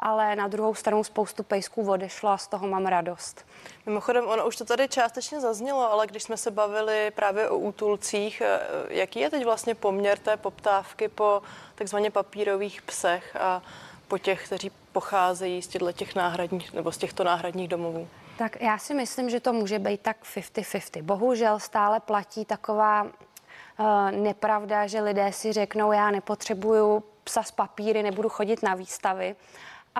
ale 0.00 0.36
na 0.36 0.48
druhou 0.48 0.74
stranu 0.74 1.04
spoustu 1.04 1.42
pejsků 1.42 1.90
odešlo 1.90 2.30
a 2.30 2.38
z 2.38 2.46
toho 2.48 2.66
mám 2.66 2.86
radost. 2.86 3.46
Mimochodem, 3.86 4.26
ono 4.26 4.46
už 4.46 4.56
to 4.56 4.64
tady 4.64 4.88
částečně 4.88 5.40
zaznělo, 5.40 5.92
ale 5.92 6.06
když 6.06 6.22
jsme 6.22 6.36
se 6.36 6.50
bavili 6.50 7.10
právě 7.10 7.48
o 7.48 7.58
útulcích, 7.58 8.40
eh, 8.40 8.60
jaký 8.88 9.20
je 9.20 9.30
teď 9.30 9.44
vlastně 9.44 9.74
poměr 9.74 10.18
té 10.18 10.36
poptávky 10.36 11.08
po 11.08 11.42
takzvaně 11.74 12.10
papírových 12.10 12.82
psech 12.82 13.36
a 13.36 13.62
po 14.08 14.18
těch, 14.18 14.46
kteří 14.46 14.70
pocházejí 14.92 15.62
z 15.62 15.68
těchto 15.68 15.92
těch 15.92 16.14
náhradních 16.14 16.72
nebo 16.72 16.92
z 16.92 16.98
těchto 16.98 17.24
náhradních 17.24 17.68
domovů? 17.68 18.08
Tak 18.38 18.60
já 18.60 18.78
si 18.78 18.94
myslím, 18.94 19.30
že 19.30 19.40
to 19.40 19.52
může 19.52 19.78
být 19.78 20.00
tak 20.00 20.16
50-50. 20.36 21.02
Bohužel 21.02 21.58
stále 21.58 22.00
platí 22.00 22.44
taková 22.44 23.02
uh, 23.02 24.10
nepravda, 24.10 24.86
že 24.86 25.00
lidé 25.00 25.32
si 25.32 25.52
řeknou, 25.52 25.92
já 25.92 26.10
nepotřebuju 26.10 27.02
psa 27.24 27.42
z 27.42 27.50
papíry, 27.50 28.02
nebudu 28.02 28.28
chodit 28.28 28.62
na 28.62 28.74
výstavy 28.74 29.36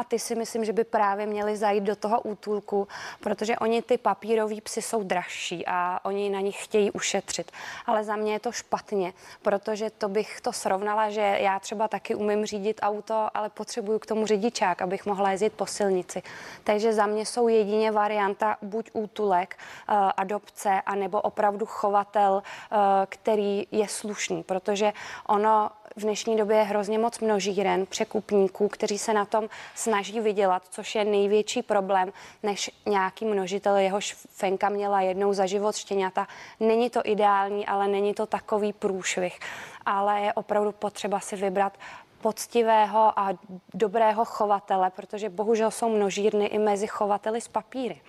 a 0.01 0.05
ty 0.05 0.19
si 0.19 0.35
myslím, 0.35 0.65
že 0.65 0.73
by 0.73 0.85
právě 0.85 1.27
měli 1.27 1.57
zajít 1.57 1.85
do 1.85 1.97
toho 1.97 2.21
útulku, 2.21 2.89
protože 3.21 3.59
oni 3.59 3.83
ty 3.83 3.99
papíroví 3.99 4.61
psy 4.61 4.83
jsou 4.83 5.03
dražší 5.03 5.67
a 5.67 6.01
oni 6.03 6.31
na 6.31 6.41
nich 6.41 6.65
chtějí 6.65 6.91
ušetřit. 6.91 7.53
Ale 7.87 8.05
za 8.05 8.17
mě 8.17 8.33
je 8.33 8.41
to 8.41 8.53
špatně, 8.53 9.13
protože 9.43 9.91
to 9.91 10.09
bych 10.09 10.41
to 10.41 10.53
srovnala, 10.53 11.11
že 11.11 11.21
já 11.21 11.61
třeba 11.61 11.89
taky 11.89 12.15
umím 12.15 12.47
řídit 12.47 12.81
auto, 12.83 13.29
ale 13.35 13.49
potřebuju 13.51 13.99
k 13.99 14.07
tomu 14.07 14.27
řidičák, 14.27 14.83
abych 14.83 15.07
mohla 15.07 15.31
jezdit 15.31 15.53
po 15.53 15.67
silnici. 15.67 16.23
Takže 16.65 16.93
za 16.93 17.07
mě 17.07 17.27
jsou 17.27 17.49
jedině 17.49 17.93
varianta 17.93 18.57
buď 18.63 18.91
útulek, 18.93 19.57
uh, 19.89 19.97
adopce, 20.17 20.83
anebo 20.87 21.21
opravdu 21.21 21.67
chovatel, 21.67 22.33
uh, 22.33 22.79
který 23.09 23.67
je 23.71 23.89
slušný, 23.89 24.43
protože 24.43 24.93
ono 25.27 25.71
v 25.97 26.01
dnešní 26.01 26.37
době 26.37 26.57
je 26.57 26.63
hrozně 26.63 26.99
moc 26.99 27.21
množíren, 27.21 27.87
překupníků, 27.87 28.69
kteří 28.69 28.99
se 28.99 29.13
na 29.13 29.25
tom 29.25 29.49
snaží 29.75 30.21
vydělat, 30.21 30.63
což 30.71 30.95
je 30.95 31.05
největší 31.05 31.63
problém, 31.63 32.13
než 32.43 32.71
nějaký 32.87 33.25
množitel, 33.25 33.77
jehož 33.77 34.17
Fenka 34.31 34.69
měla 34.69 35.01
jednou 35.01 35.33
za 35.33 35.47
život 35.47 35.77
štěňata. 35.77 36.27
Není 36.61 36.91
to 36.91 37.01
ideální, 37.05 37.67
ale 37.67 37.89
není 37.89 38.15
to 38.15 38.27
takový 38.27 38.73
průšvih. 38.73 39.39
Ale 39.87 40.21
je 40.21 40.33
opravdu 40.33 40.73
potřeba 40.73 41.21
si 41.21 41.37
vybrat 41.37 41.79
poctivého 42.21 43.19
a 43.19 43.29
dobrého 43.75 44.25
chovatele, 44.25 44.91
protože 44.91 45.29
bohužel 45.29 45.71
jsou 45.71 45.89
množírny 45.89 46.47
i 46.47 46.59
mezi 46.59 46.87
chovateli 46.87 47.41
z 47.41 47.49
papíry. 47.49 48.01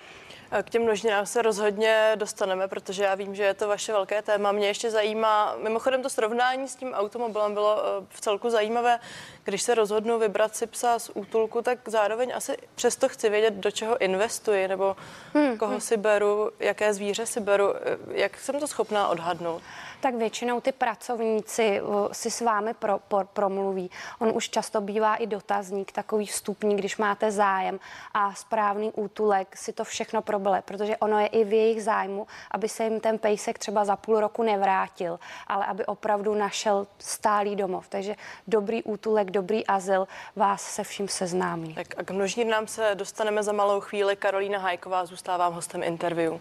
K 0.64 0.70
těm 0.70 0.84
množinám 0.84 1.26
se 1.26 1.42
rozhodně 1.42 2.12
dostaneme, 2.16 2.68
protože 2.68 3.04
já 3.04 3.16
vím, 3.16 3.36
že 3.36 3.44
je 3.44 3.54
to 3.54 3.68
vaše 3.68 3.92
velké 3.92 4.22
téma. 4.22 4.52
Mě 4.52 4.68
ještě 4.68 4.92
zajímá, 4.92 5.56
mimochodem 5.64 6.04
to 6.04 6.10
srovnání 6.10 6.68
s 6.68 6.76
tím 6.76 6.94
automobilem 6.94 7.54
bylo 7.54 7.84
eh, 7.84 8.06
v 8.10 8.22
celku 8.22 8.50
zajímavé. 8.50 9.00
Když 9.44 9.62
se 9.62 9.76
rozhodnu 9.76 10.20
vybrat 10.20 10.56
si 10.56 10.68
psa 10.68 11.00
z 11.00 11.12
útulku, 11.14 11.62
tak 11.62 11.80
zároveň 11.88 12.32
asi 12.36 12.58
přesto 12.76 13.10
chci 13.10 13.30
vědět, 13.30 13.54
do 13.54 13.72
čeho 13.72 13.98
investuji, 14.02 14.68
nebo 14.68 14.96
hmm, 15.34 15.58
koho 15.58 15.72
hmm. 15.72 15.82
si 15.82 15.98
beru, 15.98 16.52
jaké 16.60 16.94
zvíře 16.94 17.26
si 17.26 17.40
beru. 17.40 17.76
Eh, 17.76 17.98
jak 18.08 18.38
jsem 18.38 18.60
to 18.60 18.68
schopná 18.68 19.08
odhadnout? 19.08 19.62
Tak 20.02 20.16
většinou 20.16 20.62
ty 20.62 20.72
pracovníci 20.72 21.82
si 22.12 22.32
s 22.32 22.42
vámi 22.42 22.74
pro, 22.74 23.00
pro, 23.00 23.26
promluví. 23.26 23.92
On 24.20 24.32
už 24.36 24.50
často 24.50 24.82
bývá 24.82 25.16
i 25.16 25.28
dotazník, 25.28 25.92
takový 25.92 26.26
vstupní, 26.26 26.76
když 26.76 26.98
máte 26.98 27.32
zájem 27.32 27.80
a 28.14 28.34
správný 28.34 28.92
útulek 28.92 29.58
si 29.58 29.74
to 29.74 29.84
všechno 29.84 30.22
probele, 30.22 30.62
protože 30.62 30.98
ono 30.98 31.20
je 31.20 31.28
i 31.28 31.44
v 31.44 31.54
jejich 31.54 31.84
zájmu, 31.84 32.28
aby 32.52 32.70
se 32.70 32.84
jim 32.84 33.00
ten 33.00 33.18
pejsek 33.18 33.60
třeba 33.60 33.86
za 33.86 33.96
půl 33.96 34.20
roku 34.20 34.44
nevrátil, 34.44 35.20
ale 35.48 35.66
aby 35.66 35.86
opravdu 35.86 36.36
našel 36.36 36.88
stálý 37.00 37.56
domov. 37.56 37.88
Takže 37.88 38.16
dobrý 38.48 38.84
útulek, 38.84 39.32
dobrý 39.32 39.68
azyl 39.68 40.08
vás 40.36 40.62
se 40.62 40.84
vším 40.84 41.08
seznámí. 41.08 41.74
Tak 41.74 41.88
a 41.98 42.04
k 42.04 42.12
množírnám 42.12 42.68
se 42.68 42.92
dostaneme 42.96 43.44
za 43.44 43.52
malou 43.52 43.80
chvíli. 43.80 44.16
Karolína 44.16 44.60
Hajková 44.60 45.06
zůstává 45.06 45.48
hostem 45.48 45.84
interview. 45.84 46.38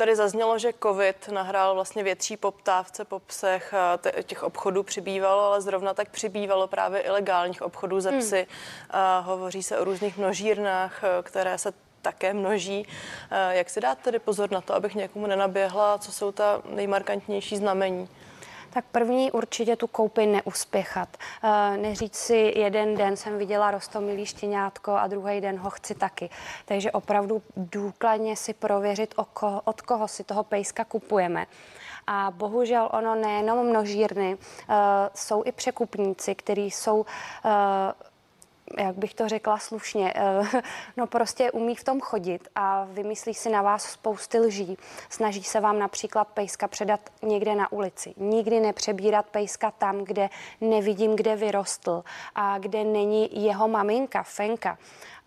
Tady 0.00 0.16
zaznělo, 0.16 0.58
že 0.58 0.72
COVID 0.82 1.28
nahrál 1.28 1.74
vlastně 1.74 2.02
větší 2.02 2.36
poptávce 2.36 3.04
po 3.04 3.18
psech, 3.18 3.74
těch 4.22 4.42
obchodů 4.42 4.82
přibývalo, 4.82 5.42
ale 5.42 5.60
zrovna 5.60 5.94
tak 5.94 6.08
přibývalo 6.10 6.68
právě 6.68 7.00
ilegálních 7.00 7.62
obchodů 7.62 8.00
ze 8.00 8.10
hmm. 8.10 8.20
psy. 8.20 8.46
Hmm. 8.90 9.24
Hovoří 9.24 9.62
se 9.62 9.78
o 9.78 9.84
různých 9.84 10.18
množírnách, 10.18 11.02
které 11.22 11.58
se 11.58 11.72
také 12.02 12.34
množí. 12.34 12.86
Jak 13.50 13.70
si 13.70 13.80
dát 13.80 13.98
tedy 13.98 14.18
pozor 14.18 14.50
na 14.50 14.60
to, 14.60 14.74
abych 14.74 14.94
někomu 14.94 15.26
nenaběhla, 15.26 15.98
co 15.98 16.12
jsou 16.12 16.32
ta 16.32 16.62
nejmarkantnější 16.70 17.56
znamení? 17.56 18.08
Tak 18.70 18.84
první 18.92 19.32
určitě 19.32 19.76
tu 19.76 19.86
koupi 19.86 20.26
neuspěchat. 20.26 21.08
Eh, 21.44 21.76
neříct 21.76 22.16
si, 22.16 22.52
jeden 22.56 22.94
den 22.94 23.16
jsem 23.16 23.38
viděla 23.38 23.70
rostomilý 23.70 24.26
štěňátko 24.26 24.92
a 24.92 25.06
druhý 25.06 25.40
den 25.40 25.58
ho 25.58 25.70
chci 25.70 25.94
taky. 25.94 26.30
Takže 26.64 26.92
opravdu 26.92 27.42
důkladně 27.56 28.36
si 28.36 28.54
prověřit, 28.54 29.14
od 29.64 29.80
koho 29.80 30.08
si 30.08 30.24
toho 30.24 30.44
pejska 30.44 30.84
kupujeme. 30.84 31.46
A 32.06 32.30
bohužel 32.30 32.88
ono 32.92 33.14
nejenom 33.14 33.66
množírny, 33.66 34.34
uh, 34.34 34.74
jsou 35.14 35.42
i 35.44 35.52
překupníci, 35.52 36.34
kteří 36.34 36.70
jsou 36.70 36.96
uh, 37.00 37.06
jak 38.78 38.96
bych 38.96 39.14
to 39.14 39.28
řekla 39.28 39.58
slušně, 39.58 40.12
eh, 40.16 40.62
no 40.96 41.06
prostě 41.06 41.50
umí 41.50 41.74
v 41.74 41.84
tom 41.84 42.00
chodit 42.00 42.48
a 42.54 42.84
vymyslí 42.84 43.34
si 43.34 43.50
na 43.50 43.62
vás 43.62 43.82
spousty 43.84 44.38
lží. 44.38 44.78
Snaží 45.08 45.42
se 45.42 45.60
vám 45.60 45.78
například 45.78 46.28
pejska 46.28 46.68
předat 46.68 47.00
někde 47.22 47.54
na 47.54 47.72
ulici. 47.72 48.14
Nikdy 48.16 48.60
nepřebírat 48.60 49.26
pejska 49.26 49.70
tam, 49.70 50.04
kde 50.04 50.28
nevidím, 50.60 51.16
kde 51.16 51.36
vyrostl 51.36 52.04
a 52.34 52.58
kde 52.58 52.84
není 52.84 53.44
jeho 53.44 53.68
maminka, 53.68 54.22
Fenka 54.22 54.78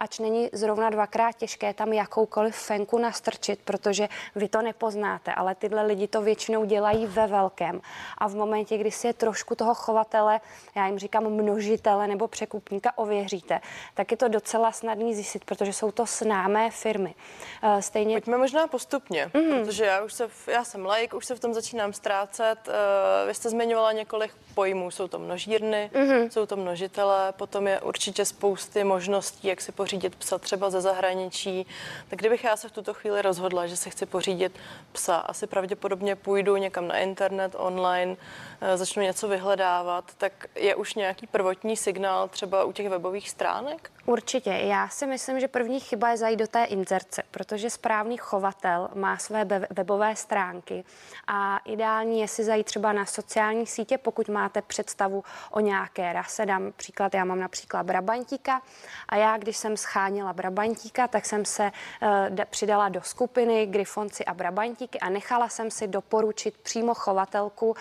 ač 0.04 0.20
není 0.20 0.50
zrovna 0.54 0.90
dvakrát 0.90 1.32
těžké 1.32 1.74
tam 1.74 1.94
jakoukoliv 1.94 2.56
fenku 2.56 2.98
nastrčit, 2.98 3.60
protože 3.66 4.08
vy 4.36 4.48
to 4.48 4.62
nepoznáte, 4.62 5.34
ale 5.34 5.56
tyhle 5.56 5.86
lidi 5.86 6.08
to 6.08 6.22
většinou 6.22 6.66
dělají 6.66 7.06
ve 7.06 7.28
velkém. 7.28 7.82
A 8.18 8.28
v 8.28 8.36
momentě, 8.36 8.78
kdy 8.78 8.92
si 8.92 9.08
je 9.08 9.14
trošku 9.14 9.56
toho 9.56 9.74
chovatele, 9.74 10.40
já 10.76 10.88
jim 10.88 11.00
říkám 11.00 11.24
množitele 11.30 12.08
nebo 12.08 12.28
překupníka 12.28 12.98
ověříte, 12.98 13.62
tak 13.94 14.12
je 14.12 14.18
to 14.18 14.28
docela 14.28 14.72
snadný 14.72 15.16
zjistit, 15.16 15.46
protože 15.46 15.74
jsou 15.74 15.92
to 15.92 16.06
známé 16.06 16.72
firmy. 16.72 17.16
Eh, 17.64 17.82
stejně... 17.82 18.16
Pojďme 18.16 18.38
možná 18.38 18.68
postupně, 18.68 19.28
mm-hmm. 19.34 19.60
protože 19.60 19.86
já 19.86 20.04
už 20.04 20.14
se, 20.14 20.28
v, 20.28 20.48
já 20.48 20.64
jsem 20.64 20.86
like, 20.86 21.16
už 21.16 21.26
se 21.26 21.36
v 21.36 21.40
tom 21.40 21.54
začínám 21.54 21.94
ztrácet. 21.94 22.60
Eh, 22.68 23.28
vy 23.28 23.34
jste 23.34 23.50
zmiňovala 23.50 23.92
několik 23.92 24.32
pojmů, 24.56 24.92
jsou 24.92 25.08
to 25.08 25.20
množírny, 25.20 25.90
mm-hmm. 25.94 26.30
jsou 26.30 26.46
to 26.46 26.56
množitele, 26.56 27.32
potom 27.32 27.68
je 27.68 27.82
určitě 27.82 28.26
spousty 28.26 28.84
možností, 28.84 29.48
jak 29.48 29.62
si 29.62 29.72
pořídit 29.72 29.93
psa 30.00 30.38
třeba 30.38 30.70
ze 30.70 30.82
zahraničí. 30.82 31.66
Tak 32.10 32.20
kdybych 32.20 32.44
já 32.44 32.58
se 32.58 32.70
v 32.70 32.72
tuto 32.72 32.94
chvíli 32.94 33.22
rozhodla, 33.22 33.68
že 33.68 33.78
si 33.78 33.90
chci 33.90 34.06
pořídit 34.06 34.60
psa, 34.92 35.18
asi 35.18 35.48
pravděpodobně 35.48 36.16
půjdu 36.16 36.58
někam 36.58 36.88
na 36.88 36.98
internet, 36.98 37.56
online, 37.58 38.16
eh, 38.62 38.78
začnu 38.78 39.04
něco 39.04 39.28
vyhledávat, 39.28 40.12
tak 40.18 40.34
je 40.56 40.76
už 40.76 40.96
nějaký 40.96 41.28
prvotní 41.28 41.78
signál 41.78 42.28
třeba 42.28 42.64
u 42.64 42.72
těch 42.72 42.90
webových 42.90 43.30
stránek? 43.30 43.92
Určitě. 44.06 44.50
Já 44.50 44.90
si 44.90 45.08
myslím, 45.08 45.40
že 45.40 45.48
první 45.48 45.80
chyba 45.80 46.10
je 46.10 46.18
zajít 46.18 46.40
do 46.40 46.48
té 46.48 46.64
inzerce, 46.64 47.24
protože 47.32 47.70
správný 47.70 48.18
chovatel 48.18 48.90
má 48.96 49.18
své 49.18 49.46
webové 49.70 50.16
stránky 50.16 50.84
a 51.28 51.58
ideální 51.58 52.20
je 52.20 52.28
si 52.28 52.44
zajít 52.44 52.66
třeba 52.66 52.94
na 52.94 53.06
sociální 53.06 53.66
sítě, 53.66 53.98
pokud 53.98 54.30
máte 54.30 54.62
představu 54.62 55.24
o 55.52 55.60
nějaké 55.60 56.14
rase. 56.14 56.46
Dám 56.46 56.72
příklad, 56.76 57.14
já 57.14 57.26
mám 57.26 57.40
například 57.40 57.84
brabantíka 57.84 58.62
a 59.10 59.16
já, 59.16 59.38
když 59.38 59.58
jsem 59.58 59.78
scháněla 59.84 60.34
brabantíka, 60.34 61.08
tak 61.08 61.26
jsem 61.26 61.46
se 61.46 61.72
uh, 62.02 62.10
přidala 62.50 62.90
do 62.90 63.02
skupiny 63.02 63.66
Grifonci 63.66 64.26
a 64.26 64.34
brabantíky 64.34 65.00
a 65.00 65.10
nechala 65.10 65.50
jsem 65.50 65.72
si 65.72 65.88
doporučit 65.88 66.58
přímo 66.58 66.94
chovatelku, 66.94 67.70
uh, 67.70 67.76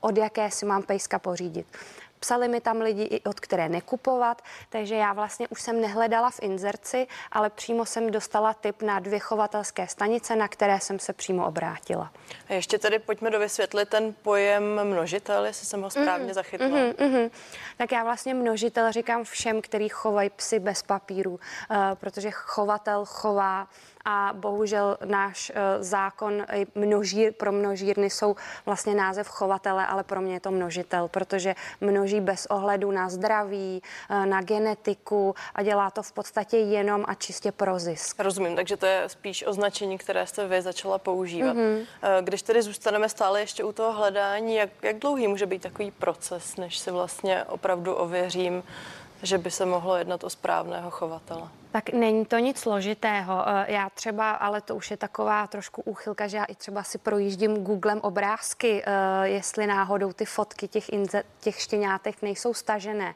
od 0.00 0.16
jaké 0.16 0.50
si 0.50 0.66
mám 0.66 0.82
pejska 0.82 1.18
pořídit. 1.18 1.66
Psali 2.24 2.48
mi 2.48 2.60
tam 2.60 2.80
lidi, 2.80 3.02
i 3.02 3.20
od 3.22 3.40
které 3.40 3.68
nekupovat, 3.68 4.42
takže 4.68 4.94
já 4.94 5.12
vlastně 5.12 5.48
už 5.48 5.60
jsem 5.62 5.80
nehledala 5.80 6.30
v 6.30 6.42
inzerci, 6.42 7.06
ale 7.32 7.50
přímo 7.50 7.86
jsem 7.86 8.10
dostala 8.10 8.54
tip 8.54 8.82
na 8.82 9.00
dvě 9.00 9.18
chovatelské 9.18 9.88
stanice, 9.88 10.36
na 10.36 10.48
které 10.48 10.80
jsem 10.80 10.98
se 10.98 11.12
přímo 11.12 11.46
obrátila. 11.46 12.12
A 12.48 12.52
ještě 12.52 12.78
tady 12.78 12.98
pojďme 12.98 13.30
dovysvětlit 13.30 13.88
ten 13.88 14.14
pojem 14.22 14.84
množitel, 14.84 15.46
jestli 15.46 15.66
jsem 15.66 15.82
ho 15.82 15.90
správně 15.90 16.26
mm, 16.26 16.32
zachytila. 16.32 16.78
Mm, 16.78 17.08
mm, 17.08 17.30
tak 17.76 17.92
já 17.92 18.04
vlastně 18.04 18.34
množitel 18.34 18.92
říkám 18.92 19.24
všem, 19.24 19.62
kteří 19.62 19.88
chovají 19.88 20.30
psy 20.30 20.58
bez 20.58 20.82
papíru, 20.82 21.30
uh, 21.30 21.38
protože 21.94 22.30
chovatel 22.30 23.04
chová 23.04 23.68
a 24.04 24.32
bohužel 24.34 24.96
náš 25.04 25.52
eh, 25.54 25.82
zákon 25.82 26.46
množír, 26.74 27.32
pro 27.32 27.52
množírny 27.52 28.10
jsou 28.10 28.36
vlastně 28.66 28.94
název 28.94 29.28
chovatele, 29.28 29.86
ale 29.86 30.04
pro 30.04 30.20
mě 30.20 30.34
je 30.34 30.40
to 30.40 30.50
množitel, 30.50 31.08
protože 31.08 31.54
množí 31.80 32.20
bez 32.20 32.46
ohledu 32.46 32.90
na 32.90 33.08
zdraví, 33.08 33.82
eh, 34.10 34.26
na 34.26 34.42
genetiku 34.42 35.34
a 35.54 35.62
dělá 35.62 35.90
to 35.90 36.02
v 36.02 36.12
podstatě 36.12 36.56
jenom 36.56 37.04
a 37.08 37.14
čistě 37.14 37.52
pro 37.52 37.78
zisk. 37.78 38.20
Rozumím, 38.20 38.56
takže 38.56 38.76
to 38.76 38.86
je 38.86 39.02
spíš 39.06 39.44
označení, 39.46 39.98
které 39.98 40.26
jste 40.26 40.48
vy 40.48 40.62
začala 40.62 40.98
používat. 40.98 41.56
Mm-hmm. 41.56 41.86
Když 42.20 42.42
tedy 42.42 42.62
zůstaneme 42.62 43.08
stále 43.08 43.40
ještě 43.40 43.64
u 43.64 43.72
toho 43.72 43.92
hledání, 43.92 44.54
jak, 44.54 44.70
jak 44.82 44.98
dlouhý 44.98 45.28
může 45.28 45.46
být 45.46 45.62
takový 45.62 45.90
proces, 45.90 46.56
než 46.56 46.78
si 46.78 46.90
vlastně 46.90 47.44
opravdu 47.44 47.94
ověřím, 47.94 48.62
že 49.24 49.38
by 49.38 49.50
se 49.50 49.66
mohlo 49.66 49.96
jednat 49.96 50.24
o 50.24 50.30
správného 50.30 50.90
chovatele? 50.90 51.48
Tak 51.72 51.92
není 51.92 52.26
to 52.26 52.38
nic 52.38 52.58
složitého. 52.58 53.44
Eh, 53.46 53.72
já 53.72 53.90
třeba, 53.90 54.30
ale 54.30 54.60
to 54.60 54.76
už 54.76 54.90
je 54.90 54.96
taková 54.96 55.46
trošku 55.46 55.82
úchylka, 55.82 56.26
že 56.26 56.36
já 56.36 56.44
i 56.44 56.54
třeba 56.54 56.82
si 56.82 56.98
projíždím 56.98 57.64
Googlem 57.64 58.00
obrázky, 58.00 58.82
eh, 58.86 59.28
jestli 59.28 59.66
náhodou 59.66 60.12
ty 60.12 60.24
fotky 60.24 60.68
těch, 60.68 60.88
inze, 60.88 61.22
těch 61.40 61.60
štěňátek 61.60 62.22
nejsou 62.22 62.54
stažené. 62.54 63.14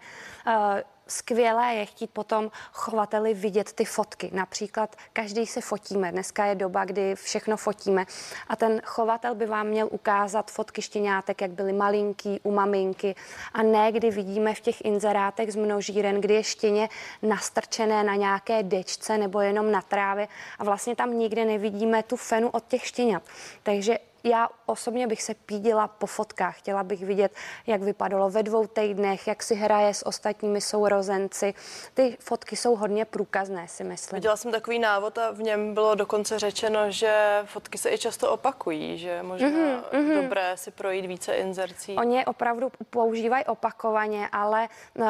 Skvělé 1.09 1.75
je 1.75 1.87
chtít 1.87 2.11
potom 2.11 2.51
chovateli 2.73 3.35
vidět 3.35 3.73
ty 3.73 3.85
fotky. 3.85 4.31
Například 4.33 4.97
každý 5.13 5.47
si 5.47 5.61
fotíme. 5.61 6.13
Dneska 6.13 6.45
je 6.45 6.55
doba, 6.55 6.85
kdy 6.85 7.15
všechno 7.15 7.57
fotíme. 7.57 8.07
A 8.49 8.57
ten 8.57 8.81
chovatel 8.85 9.35
by 9.35 9.47
vám 9.47 9.67
měl 9.67 9.89
ukázat 9.91 10.51
fotky 10.51 10.83
štěňátek, 10.83 11.41
jak 11.41 11.51
byly 11.51 11.73
malinký 11.73 12.41
u 12.43 12.53
maminky. 12.53 13.15
A 13.53 13.63
ne, 13.63 13.93
kdy 13.93 14.11
vidíme 14.11 14.55
v 14.55 14.61
těch 14.61 14.85
inzerátech 14.85 15.53
z 15.53 15.57
množíren, 15.57 16.21
kdy 16.21 16.35
je 16.35 16.45
štěně 16.45 16.89
nastrčené 17.23 18.05
na 18.05 18.15
nějaké 18.15 18.63
dečce 18.63 19.19
nebo 19.19 19.41
jenom 19.41 19.73
na 19.73 19.83
trávě 19.83 20.29
a 20.59 20.65
vlastně 20.65 20.97
tam 20.97 21.19
nikde 21.19 21.45
nevidíme 21.45 22.03
tu 22.03 22.17
fenu 22.17 22.51
od 22.51 22.65
těch 22.69 22.87
štěňat. 22.87 23.23
Takže 23.63 23.99
já 24.25 24.49
osobně 24.67 25.07
bych 25.07 25.23
se 25.23 25.35
pídila 25.35 25.89
po 25.89 26.07
fotkách. 26.07 26.59
Chtěla 26.59 26.83
bych 26.83 27.05
vidět, 27.05 27.33
jak 27.67 27.83
vypadalo 27.83 28.31
ve 28.31 28.43
dvou 28.43 28.67
týdnech, 28.67 29.27
jak 29.27 29.43
si 29.43 29.55
hraje 29.55 29.95
s 29.95 30.07
ostatními 30.07 30.61
sourozenci. 30.61 31.55
Ty 31.95 32.17
fotky 32.21 32.57
jsou 32.57 32.77
hodně 32.77 33.05
průkazné, 33.05 33.69
si 33.69 33.85
myslím. 33.85 34.17
Viděla 34.17 34.37
jsem 34.37 34.53
takový 34.53 34.79
návod 34.79 35.19
a 35.19 35.31
v 35.31 35.43
něm 35.43 35.75
bylo 35.75 35.95
dokonce 35.95 36.39
řečeno, 36.39 36.91
že 36.91 37.43
fotky 37.45 37.79
se 37.79 37.91
i 37.91 37.99
často 37.99 38.33
opakují, 38.33 38.99
že 38.99 39.23
možná 39.23 39.49
mm-hmm. 39.49 40.23
dobré 40.23 40.57
si 40.57 40.71
projít 40.71 41.07
více 41.07 41.35
inzercí. 41.35 41.97
Oni 41.97 42.17
je 42.17 42.25
opravdu 42.25 42.71
používají 42.91 43.45
opakovaně, 43.45 44.29
ale 44.33 44.69
uh, 44.95 45.07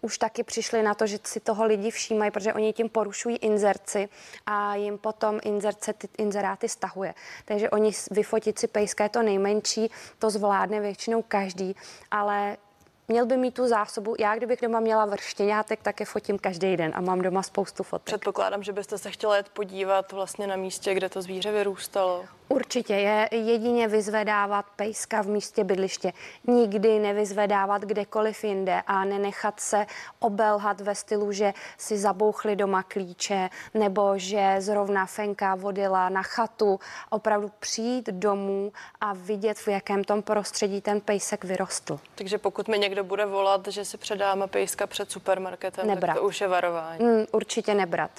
už 0.00 0.18
taky 0.18 0.42
přišli 0.42 0.82
na 0.82 0.94
to, 0.94 1.06
že 1.06 1.18
si 1.24 1.40
toho 1.40 1.64
lidi 1.64 1.90
všímají, 1.90 2.30
protože 2.30 2.54
oni 2.54 2.72
tím 2.72 2.88
porušují 2.88 3.36
inzerci 3.36 4.08
a 4.46 4.74
jim 4.74 4.98
potom 4.98 5.40
inzerce, 5.42 5.92
ty 5.92 6.08
inzeráty 6.18 6.68
stahuje. 6.68 7.14
Takže 7.44 7.70
oni 7.70 7.92
vyfotit 8.10 8.58
si 8.58 8.66
pejska 8.66 9.04
je 9.04 9.10
to 9.10 9.22
nejmenší, 9.22 9.90
to 10.18 10.30
zvládne 10.30 10.80
většinou 10.80 11.22
každý, 11.22 11.76
ale 12.10 12.56
měl 13.08 13.26
by 13.26 13.36
mít 13.36 13.54
tu 13.54 13.68
zásobu. 13.68 14.14
Já, 14.18 14.36
kdybych 14.36 14.60
doma 14.62 14.80
měla 14.80 15.06
vrštěňátek, 15.06 15.82
tak 15.82 16.00
je 16.00 16.06
fotím 16.06 16.38
každý 16.38 16.76
den 16.76 16.92
a 16.94 17.00
mám 17.00 17.22
doma 17.22 17.42
spoustu 17.42 17.82
fotek. 17.82 18.04
Předpokládám, 18.04 18.62
že 18.62 18.72
byste 18.72 18.98
se 18.98 19.10
chtěla 19.10 19.36
jet 19.36 19.48
podívat 19.48 20.12
vlastně 20.12 20.46
na 20.46 20.56
místě, 20.56 20.94
kde 20.94 21.08
to 21.08 21.22
zvíře 21.22 21.52
vyrůstalo. 21.52 22.24
Určitě 22.54 22.94
je 22.94 23.28
jedině 23.32 23.88
vyzvedávat 23.88 24.66
pejska 24.76 25.22
v 25.22 25.26
místě 25.26 25.64
bydliště. 25.64 26.12
Nikdy 26.46 26.98
nevyzvedávat 26.98 27.82
kdekoliv 27.82 28.44
jinde 28.44 28.82
a 28.86 29.04
nenechat 29.04 29.60
se 29.60 29.86
obelhat 30.18 30.80
ve 30.80 30.94
stylu, 30.94 31.32
že 31.32 31.52
si 31.78 31.98
zabouchli 31.98 32.56
doma 32.56 32.82
klíče 32.82 33.50
nebo 33.74 34.12
že 34.16 34.56
zrovna 34.58 35.06
Fenka 35.06 35.54
vodila 35.54 36.08
na 36.08 36.22
chatu. 36.22 36.80
Opravdu 37.10 37.50
přijít 37.60 38.06
domů 38.08 38.72
a 39.00 39.12
vidět, 39.12 39.58
v 39.58 39.68
jakém 39.68 40.04
tom 40.04 40.22
prostředí 40.22 40.80
ten 40.80 41.00
pejsek 41.00 41.44
vyrostl. 41.44 42.00
Takže 42.14 42.38
pokud 42.38 42.68
mi 42.68 42.78
někdo 42.78 43.04
bude 43.04 43.26
volat, 43.26 43.68
že 43.68 43.84
si 43.84 43.98
předáme 43.98 44.46
pejska 44.46 44.86
před 44.86 45.10
supermarketem, 45.10 45.86
nebrat. 45.86 46.14
tak 46.14 46.22
to 46.22 46.28
už 46.28 46.40
je 46.40 46.48
varování. 46.48 47.04
Mm, 47.04 47.24
určitě 47.32 47.74
nebrat. 47.74 48.10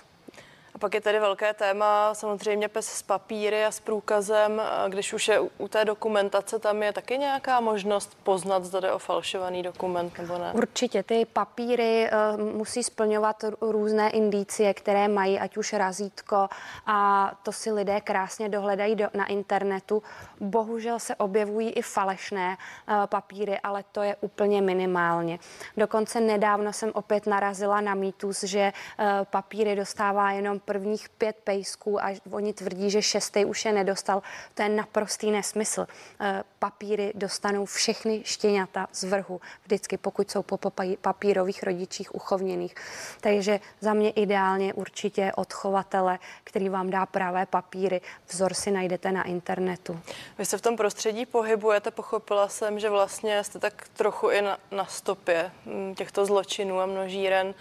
Pak 0.81 0.93
je 0.93 1.01
tady 1.01 1.19
velké 1.19 1.53
téma 1.53 2.13
samozřejmě 2.13 2.67
pes 2.67 2.87
s 2.87 3.01
papíry 3.01 3.65
a 3.65 3.71
s 3.71 3.79
průkazem. 3.79 4.61
Když 4.87 5.13
už 5.13 5.27
je 5.27 5.39
u 5.39 5.67
té 5.67 5.85
dokumentace, 5.85 6.59
tam 6.59 6.83
je 6.83 6.93
taky 6.93 7.17
nějaká 7.17 7.59
možnost 7.59 8.17
poznat, 8.23 8.65
zda 8.65 8.79
jde 8.79 8.91
o 8.91 8.99
falšovaný 8.99 9.63
dokument 9.63 10.17
nebo 10.17 10.37
ne? 10.37 10.51
Určitě. 10.53 11.03
Ty 11.03 11.25
papíry 11.25 12.09
uh, 12.37 12.41
musí 12.55 12.83
splňovat 12.83 13.43
různé 13.61 14.09
indicie, 14.09 14.73
které 14.73 15.07
mají, 15.07 15.39
ať 15.39 15.57
už 15.57 15.73
razítko 15.73 16.47
a 16.85 17.31
to 17.43 17.51
si 17.51 17.71
lidé 17.71 18.01
krásně 18.01 18.49
dohledají 18.49 18.95
do, 18.95 19.07
na 19.13 19.25
internetu. 19.25 20.03
Bohužel 20.39 20.99
se 20.99 21.15
objevují 21.15 21.69
i 21.69 21.81
falešné 21.81 22.57
uh, 22.57 23.05
papíry, 23.05 23.59
ale 23.59 23.83
to 23.91 24.01
je 24.01 24.15
úplně 24.21 24.61
minimálně. 24.61 25.39
Dokonce 25.77 26.21
nedávno 26.21 26.73
jsem 26.73 26.91
opět 26.93 27.27
narazila 27.27 27.81
na 27.81 27.95
mýtus, 27.95 28.43
že 28.43 28.73
uh, 28.99 29.05
papíry 29.23 29.75
dostává 29.75 30.31
jenom 30.31 30.59
prvních 30.71 31.09
pět 31.09 31.35
pejsků 31.43 32.03
a 32.03 32.15
oni 32.31 32.53
tvrdí, 32.53 32.89
že 32.89 33.01
šestý 33.01 33.45
už 33.45 33.65
je 33.65 33.71
nedostal. 33.71 34.23
To 34.53 34.63
je 34.63 34.69
naprostý 34.69 35.31
nesmysl. 35.31 35.87
Eh, 36.19 36.43
papíry 36.59 37.11
dostanou 37.15 37.65
všechny 37.65 38.21
štěňata 38.25 38.87
z 38.93 39.03
vrhu, 39.03 39.41
vždycky, 39.63 39.97
pokud 39.97 40.31
jsou 40.31 40.43
po 40.43 40.57
papírových 41.01 41.63
rodičích 41.63 42.15
uchovněných. 42.15 42.75
Takže 43.21 43.59
za 43.81 43.93
mě 43.93 44.09
ideálně 44.09 44.73
určitě 44.73 45.31
odchovatele, 45.35 46.19
který 46.43 46.69
vám 46.69 46.89
dá 46.89 47.05
pravé 47.05 47.45
papíry. 47.45 48.01
Vzor 48.27 48.53
si 48.53 48.71
najdete 48.71 49.11
na 49.11 49.23
internetu. 49.23 49.99
Vy 50.37 50.45
se 50.45 50.57
v 50.57 50.61
tom 50.61 50.77
prostředí 50.77 51.25
pohybujete, 51.25 51.91
pochopila 51.91 52.47
jsem, 52.47 52.79
že 52.79 52.89
vlastně 52.89 53.43
jste 53.43 53.59
tak 53.59 53.87
trochu 53.93 54.29
i 54.29 54.41
na, 54.41 54.57
na 54.71 54.85
stopě 54.85 55.51
hm, 55.65 55.95
těchto 55.95 56.25
zločinů 56.25 56.79
a 56.79 56.85
množíren. 56.85 57.53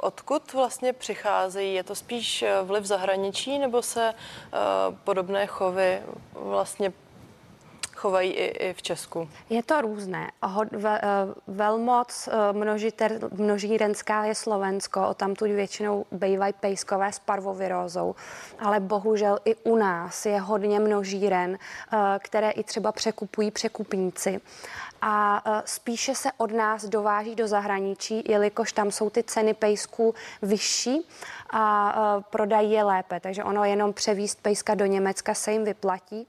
Odkud 0.00 0.52
vlastně 0.52 0.92
přicházejí? 0.92 1.74
Je 1.74 1.84
to 1.84 1.94
spíš 1.94 2.42
eh, 2.42 2.62
vliv 2.62 2.84
zahraničí 2.84 3.58
nebo 3.58 3.82
se 3.82 4.14
uh, 4.14 4.94
podobné 5.04 5.46
chovy 5.46 6.02
vlastně 6.32 6.92
chovají 7.96 8.30
i, 8.30 8.44
i 8.44 8.74
v 8.74 8.82
Česku? 8.82 9.28
Je 9.50 9.62
to 9.62 9.80
různé. 9.80 10.30
Eh, 10.42 11.00
velmoc 11.46 12.28
množírenská 13.32 14.24
je 14.24 14.34
Slovensko, 14.34 15.08
o 15.08 15.14
tamtud 15.14 15.50
většinou 15.50 16.04
bývají 16.10 16.52
pejskové 16.60 17.12
s 17.12 17.18
parvovirózou, 17.18 18.14
ale 18.58 18.80
bohužel 18.80 19.38
i 19.44 19.54
u 19.54 19.76
nás 19.76 20.26
je 20.26 20.40
hodně 20.40 20.80
množíren, 20.80 21.58
které 22.18 22.50
i 22.50 22.64
třeba 22.64 22.92
překupují 22.92 23.50
překupníci 23.50 24.40
a 25.02 25.42
e, 25.44 25.62
spíše 25.64 26.14
se 26.14 26.30
od 26.36 26.52
nás 26.52 26.84
dováží 26.84 27.34
do 27.34 27.48
zahraničí, 27.48 28.24
jelikož 28.28 28.72
tam 28.72 28.90
jsou 28.90 29.10
ty 29.10 29.22
ceny 29.22 29.54
pejsků 29.54 30.14
vyšší 30.42 31.08
a 31.50 31.94
e, 32.18 32.22
prodají 32.30 32.72
je 32.72 32.84
lépe. 32.84 33.20
Takže 33.20 33.44
ono 33.44 33.64
jenom 33.64 33.92
převíst 33.92 34.42
pejska 34.42 34.74
do 34.74 34.86
Německa 34.86 35.34
se 35.34 35.52
jim 35.52 35.64
vyplatí. 35.64 36.26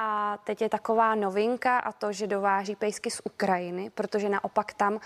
A 0.00 0.38
teď 0.44 0.62
je 0.62 0.68
taková 0.68 1.14
novinka 1.14 1.78
a 1.78 1.92
to, 1.92 2.12
že 2.12 2.26
dováží 2.26 2.76
pejsky 2.76 3.10
z 3.10 3.20
Ukrajiny, 3.24 3.90
protože 3.90 4.28
naopak 4.28 4.72
tam 4.72 4.94
uh, 4.94 5.00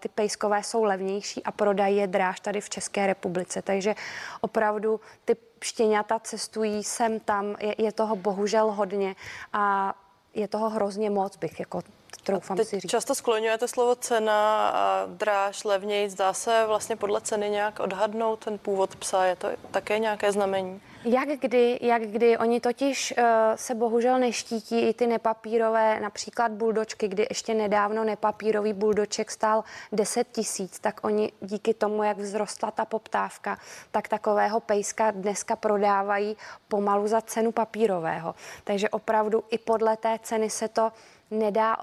ty 0.00 0.08
pejskové 0.08 0.62
jsou 0.62 0.84
levnější 0.84 1.44
a 1.44 1.52
prodají 1.52 1.96
je 1.96 2.06
dráž 2.06 2.40
tady 2.40 2.60
v 2.60 2.70
České 2.70 3.06
republice. 3.06 3.62
Takže 3.62 3.94
opravdu 4.40 5.00
ty 5.24 5.36
štěňata 5.62 6.18
cestují 6.18 6.84
sem 6.84 7.20
tam, 7.20 7.56
je, 7.60 7.74
je 7.78 7.92
toho 7.92 8.16
bohužel 8.16 8.72
hodně 8.72 9.16
a 9.52 9.94
je 10.34 10.48
toho 10.48 10.70
hrozně 10.70 11.10
moc, 11.10 11.36
bych 11.36 11.60
jako 11.60 11.82
troufám 12.22 12.56
si 12.56 12.80
říct. 12.80 12.90
Často 12.90 13.14
skloňujete 13.14 13.68
slovo 13.68 13.94
cena 13.94 14.68
a 14.68 15.06
dráž, 15.06 15.64
levněji. 15.64 16.10
Zdá 16.10 16.32
se 16.32 16.64
vlastně 16.66 16.96
podle 16.96 17.20
ceny 17.20 17.50
nějak 17.50 17.80
odhadnout 17.80 18.44
ten 18.44 18.58
původ 18.58 18.96
psa. 18.96 19.24
Je 19.24 19.36
to 19.36 19.48
také 19.70 19.98
nějaké 19.98 20.32
znamení? 20.32 20.80
Jak 21.08 21.28
kdy, 21.28 21.78
jak 21.82 22.02
kdy. 22.02 22.38
Oni 22.38 22.60
totiž 22.60 23.14
uh, 23.18 23.24
se 23.54 23.74
bohužel 23.74 24.18
neštítí 24.18 24.88
i 24.88 24.94
ty 24.94 25.06
nepapírové, 25.06 26.00
například 26.00 26.52
buldočky, 26.52 27.08
kdy 27.08 27.26
ještě 27.30 27.54
nedávno 27.54 28.04
nepapírový 28.04 28.72
buldoček 28.72 29.30
stál 29.30 29.64
10 29.92 30.28
tisíc, 30.32 30.78
tak 30.78 31.04
oni 31.04 31.32
díky 31.40 31.74
tomu, 31.74 32.02
jak 32.02 32.18
vzrostla 32.18 32.70
ta 32.70 32.84
poptávka, 32.84 33.58
tak 33.90 34.08
takového 34.08 34.60
pejska 34.60 35.10
dneska 35.10 35.56
prodávají 35.56 36.36
pomalu 36.68 37.08
za 37.08 37.20
cenu 37.20 37.52
papírového. 37.52 38.34
Takže 38.64 38.88
opravdu 38.88 39.44
i 39.50 39.58
podle 39.58 39.96
té 39.96 40.18
ceny 40.22 40.50
se 40.50 40.68
to 40.68 40.92
nedá, 41.30 41.76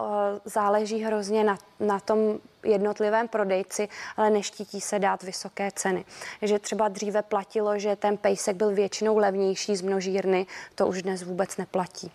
záleží 0.45 1.03
hrozně 1.03 1.43
na, 1.43 1.57
na 1.79 1.99
tom 1.99 2.39
jednotlivém 2.63 3.27
prodejci, 3.27 3.87
ale 4.17 4.29
neštítí 4.29 4.81
se 4.81 4.99
dát 4.99 5.23
vysoké 5.23 5.71
ceny. 5.75 6.05
Že 6.41 6.59
třeba 6.59 6.87
dříve 6.87 7.21
platilo, 7.21 7.79
že 7.79 7.95
ten 7.95 8.17
pejsek 8.17 8.55
byl 8.55 8.71
většinou 8.71 9.17
levnější 9.17 9.75
z 9.75 9.81
množírny, 9.81 10.45
to 10.75 10.87
už 10.87 11.01
dnes 11.01 11.23
vůbec 11.23 11.57
neplatí. 11.57 12.11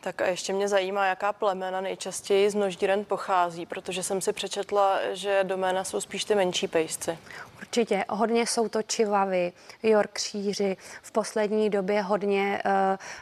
Tak 0.00 0.22
a 0.22 0.26
ještě 0.26 0.52
mě 0.52 0.68
zajímá, 0.68 1.06
jaká 1.06 1.32
plemena 1.32 1.80
nejčastěji 1.80 2.50
z 2.50 2.54
množdíren 2.54 3.04
pochází, 3.04 3.66
protože 3.66 4.02
jsem 4.02 4.20
si 4.20 4.32
přečetla, 4.32 4.98
že 5.12 5.40
doména 5.42 5.84
jsou 5.84 6.00
spíš 6.00 6.24
ty 6.24 6.34
menší 6.34 6.68
pejsci. 6.68 7.18
Určitě, 7.58 8.04
hodně 8.08 8.46
jsou 8.46 8.68
to 8.68 8.82
čivavy, 8.82 9.52
yorkšíři, 9.82 10.76
v 11.02 11.12
poslední 11.12 11.70
době 11.70 12.02
hodně 12.02 12.62
uh, 12.64 12.72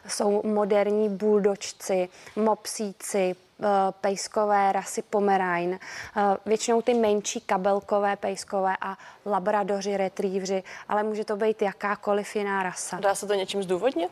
jsou 0.09 0.43
moderní 0.45 1.09
buldočci, 1.09 2.09
mopsíci, 2.37 3.37
Eh, 3.50 3.50
pejskové 4.01 4.73
rasy 4.73 5.03
Pomerine, 5.03 5.79
eh, 6.17 6.37
většinou 6.47 6.83
ty 6.83 6.95
menší 6.95 7.41
kabelkové 7.41 8.17
pejskové 8.17 8.77
a 8.81 8.97
labradoři, 9.27 9.97
retrievři, 9.97 10.63
ale 10.89 11.03
může 11.03 11.25
to 11.25 11.37
být 11.37 11.63
jakákoliv 11.63 12.37
jiná 12.37 12.63
rasa. 12.63 13.01
Dá 13.01 13.15
se 13.15 13.27
to 13.27 13.35
něčím 13.35 13.63
zdůvodnit? 13.63 14.11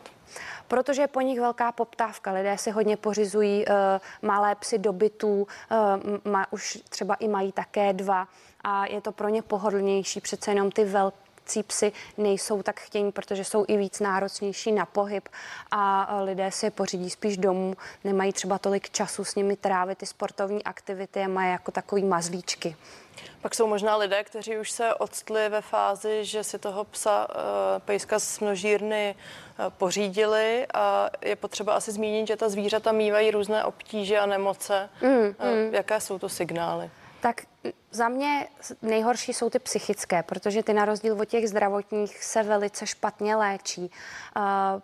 Protože 0.68 1.02
je 1.02 1.08
po 1.08 1.20
nich 1.20 1.40
velká 1.40 1.72
poptávka. 1.72 2.32
Lidé 2.32 2.58
si 2.58 2.70
hodně 2.70 2.96
pořizují 2.96 3.66
uh, 3.66 3.74
malé 4.22 4.54
psy 4.54 4.78
do 4.78 4.92
bytů, 4.92 5.40
uh, 5.40 6.32
ma, 6.32 6.46
už 6.52 6.78
třeba 6.88 7.14
i 7.14 7.28
mají 7.28 7.52
také 7.52 7.92
dva 7.92 8.28
a 8.64 8.87
je 8.87 9.00
to 9.00 9.12
pro 9.12 9.28
ně 9.28 9.42
pohodlnější. 9.42 10.20
Přece 10.20 10.50
jenom 10.50 10.70
ty 10.70 10.84
velké 10.84 11.27
domácí 11.48 11.62
psy 11.62 11.92
nejsou 12.16 12.62
tak 12.62 12.80
chtění, 12.80 13.12
protože 13.12 13.44
jsou 13.44 13.64
i 13.68 13.76
víc 13.76 14.00
náročnější 14.00 14.72
na 14.72 14.87
pohyb 14.87 15.28
a 15.70 16.20
lidé 16.22 16.50
si 16.50 16.66
je 16.66 16.70
pořídí 16.70 17.11
spíš 17.11 17.37
domů, 17.37 17.74
nemají 18.04 18.32
třeba 18.32 18.58
tolik 18.58 18.90
času 18.90 19.24
s 19.24 19.34
nimi 19.34 19.56
trávit 19.56 19.98
ty 19.98 20.06
sportovní 20.06 20.64
aktivity 20.64 21.20
a 21.20 21.28
mají 21.28 21.52
jako 21.52 21.72
takový 21.72 22.04
mazlíčky. 22.04 22.76
Pak 23.42 23.54
jsou 23.54 23.66
možná 23.66 23.96
lidé, 23.96 24.24
kteří 24.24 24.58
už 24.58 24.70
se 24.70 24.94
odstli 24.94 25.48
ve 25.48 25.61
fázi, 25.61 26.24
že 26.24 26.44
si 26.44 26.58
toho 26.58 26.84
psa 26.84 27.28
uh, 27.28 27.34
pejska 27.84 28.18
z 28.18 28.40
množírny 28.40 29.14
uh, 29.14 29.64
pořídili 29.70 30.66
a 30.74 31.11
je 31.22 31.37
potřeba 31.37 31.74
asi 31.74 31.92
zmínit, 31.92 32.26
že 32.26 32.37
ta 32.37 32.48
zvířata 32.48 32.92
mývají 32.92 33.30
různé 33.30 33.64
obtíže 33.64 34.18
a 34.18 34.26
nemoce. 34.26 34.90
Mm, 35.02 35.11
uh, 35.11 35.24
mm. 35.24 35.74
Jaké 35.74 36.00
jsou 36.00 36.18
to 36.18 36.28
signály? 36.28 36.90
Tak 37.20 37.42
za 37.90 38.09
mě 38.09 38.48
nejhorší 38.83 39.33
jsou 39.33 39.50
ty 39.50 39.59
psychické, 39.59 40.22
protože 40.22 40.62
ty 40.62 40.72
na 40.72 40.85
rozdíl 40.85 41.20
od 41.20 41.24
těch 41.24 41.48
zdravotních 41.48 42.24
se 42.24 42.42
velice 42.42 42.87
špatně 42.87 43.37
léčí. 43.37 43.90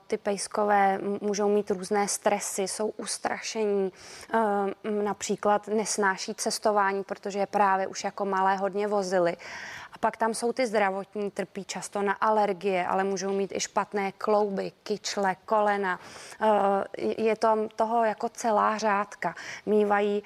Ty 0.07 0.19
pejskové 0.19 0.99
můžou 1.21 1.49
mít 1.49 1.71
různé 1.71 2.09
stresy, 2.09 2.63
jsou 2.63 2.89
ustrašení, 2.89 3.93
například 5.03 5.69
nesnáší 5.69 6.35
cestování, 6.35 7.05
protože 7.05 7.39
je 7.39 7.47
právě 7.47 7.87
už 7.87 8.05
jako 8.05 8.25
malé 8.25 8.57
hodně 8.57 8.89
vozily. 8.89 9.37
A 9.95 9.99
pak 9.99 10.17
tam 10.17 10.35
jsou 10.35 10.53
ty 10.53 10.67
zdravotní, 10.67 11.31
trpí 11.31 11.65
často 11.65 12.03
na 12.03 12.13
alergie, 12.13 12.87
ale 12.87 13.05
můžou 13.05 13.33
mít 13.33 13.53
i 13.55 13.61
špatné 13.61 14.13
klouby, 14.13 14.73
kyčle, 14.83 15.37
kolena. 15.45 16.01
Je 16.99 17.37
tam 17.37 17.69
toho 17.69 18.05
jako 18.05 18.29
celá 18.29 18.79
řádka. 18.79 19.35
Mývají 19.67 20.23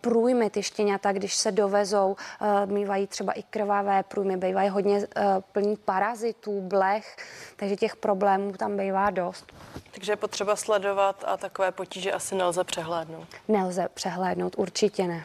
průjmy 0.00 0.50
ty 0.50 0.62
štěňata, 0.62 1.12
když 1.12 1.34
se 1.34 1.52
dovezou, 1.52 2.16
uh, 2.40 2.72
mývají 2.72 3.06
třeba 3.06 3.32
i 3.32 3.42
krvavé 3.42 4.02
průjmy, 4.02 4.36
bývají 4.36 4.68
hodně 4.68 5.06
plní 5.52 5.76
parazitů, 5.76 6.60
blech, 6.60 7.16
takže 7.56 7.76
těch 7.76 7.96
problémů 7.96 8.52
tam 8.52 8.76
bývá 8.76 9.10
dost. 9.10 9.52
Takže 9.90 10.12
je 10.12 10.16
potřeba 10.16 10.56
sledovat 10.56 11.24
a 11.26 11.36
takové 11.36 11.72
potíže 11.72 12.12
asi 12.12 12.34
nelze 12.34 12.64
přehlédnout. 12.64 13.28
Nelze 13.48 13.88
přehlédnout, 13.94 14.54
určitě 14.58 15.06
ne. 15.06 15.24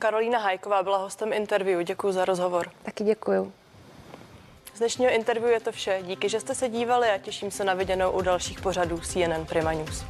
Karolína 0.00 0.38
Hajková 0.38 0.82
byla 0.82 0.96
hostem 0.96 1.32
interview. 1.32 1.82
Děkuji 1.82 2.12
za 2.12 2.24
rozhovor. 2.24 2.70
Taky 2.82 3.04
děkuji. 3.04 3.52
Z 4.74 4.78
dnešního 4.78 5.12
interview 5.12 5.50
je 5.50 5.60
to 5.60 5.72
vše. 5.72 5.98
Díky, 6.02 6.28
že 6.28 6.40
jste 6.40 6.54
se 6.54 6.68
dívali 6.68 7.08
a 7.08 7.18
těším 7.18 7.50
se 7.50 7.64
na 7.64 7.74
viděnou 7.74 8.10
u 8.10 8.22
dalších 8.22 8.60
pořadů 8.60 9.00
CNN 9.00 9.46
Prima 9.46 9.72
News. 9.72 10.04